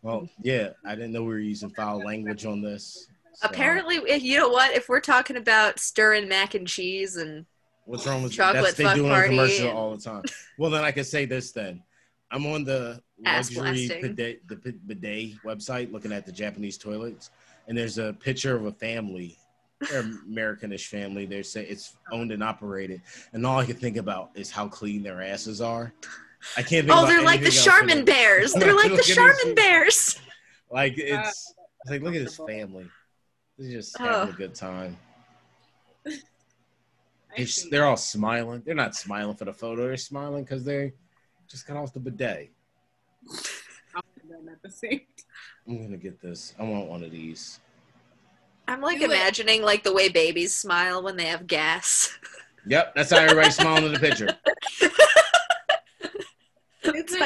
[0.08, 3.10] Well, yeah, I didn't know we were using foul language on this.
[3.34, 4.74] so- Apparently, if- you know what?
[4.74, 7.46] If we're talking about stirring mac and cheese and
[7.84, 10.24] what's wrong with chocolate That's they do on commercial and- all the time.
[10.58, 11.84] Well, then I can say this then.
[12.32, 17.30] I'm on the Ass luxury bidet, the bidet website looking at the Japanese toilets,
[17.68, 19.38] and there's a picture of a family,
[19.94, 21.26] Americanish family.
[21.26, 23.02] They say it's owned and operated,
[23.34, 25.94] and all I can think about is how clean their asses are.
[26.56, 26.88] I can't.
[26.88, 28.06] Think Oh, they're like the anything Charmin.
[28.06, 28.54] Bears.
[28.58, 29.56] They're like the Look Charmin.
[29.56, 30.20] Bears.
[30.72, 32.88] Like Uh, it's, it's like look at this family.
[33.58, 34.30] They're just having Oh.
[34.34, 34.98] a good time.
[37.38, 38.64] I They're, all smiling.
[38.66, 39.88] They're not smiling for the photo.
[39.88, 40.94] They're smiling because they
[41.48, 42.50] just got off the bidet.
[43.96, 45.02] I'll put them at the same
[45.68, 46.54] I'm gonna get this.
[46.58, 47.60] I want one of these.
[48.70, 49.12] I'm like Do it.
[49.12, 52.18] imagining like the way babies smile when they have gas.
[52.66, 54.36] Yep, that's how everybody's smiling in the picture.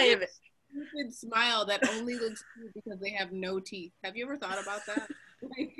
[0.04, 3.92] It's a my stupid smile that only looks cute because they have no teeth.
[4.04, 5.10] Have you ever thought about that?
[5.44, 5.76] Like,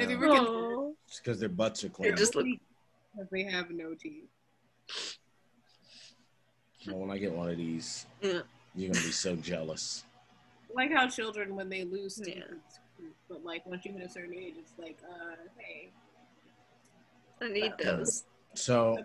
[0.00, 2.16] Have you No, ever- just because their butts are It clean.
[2.16, 2.46] just look-
[3.14, 4.24] Because they have no teeth.
[6.86, 8.42] Well, when I get one of these, Yeah.
[8.74, 10.04] you're gonna be so jealous.
[10.74, 12.42] Like how children, when they lose teeth, Yeah.
[12.66, 13.14] it's cute.
[13.28, 15.90] but like once you hit a certain age, it's like, uh, hey.
[17.40, 18.24] I need those.
[18.54, 18.96] So,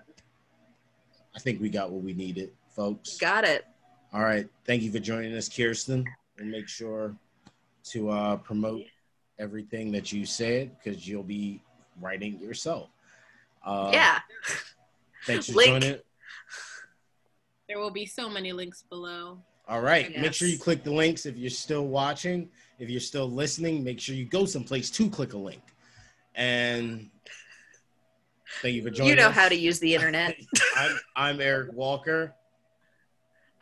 [1.35, 3.17] I think we got what we needed, folks.
[3.17, 3.65] Got it.
[4.13, 4.47] All right.
[4.65, 6.05] Thank you for joining us, Kiersten.
[6.37, 7.15] And make sure
[7.85, 8.83] to uh, promote
[9.39, 11.61] everything that you said because you'll be
[12.01, 12.89] writing yourself.
[13.65, 14.19] Uh, yeah.
[15.25, 15.67] Thanks for Link.
[15.83, 15.99] joining.
[17.67, 19.39] There will be so many links below.
[19.67, 20.15] All right.
[20.19, 22.49] Make sure you click the links if you're still watching.
[22.79, 25.61] If you're still listening, make sure you go someplace to click a link.
[26.35, 27.09] And
[28.61, 29.35] thank you for joining You know us.
[29.35, 30.35] how to use the internet.
[30.75, 32.35] I'm, I'm Eric Walker,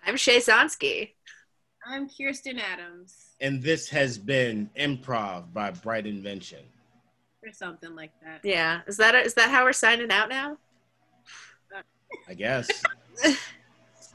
[0.06, 1.12] I'm Shea Sonsky.
[1.86, 6.60] I'm Kiersten Adams, and this has been Improv by Bright Invention.
[7.44, 8.42] or something like that.
[8.44, 8.82] Yeah.
[8.88, 10.58] Is that is that how we're signing out now?
[12.28, 12.70] I guess.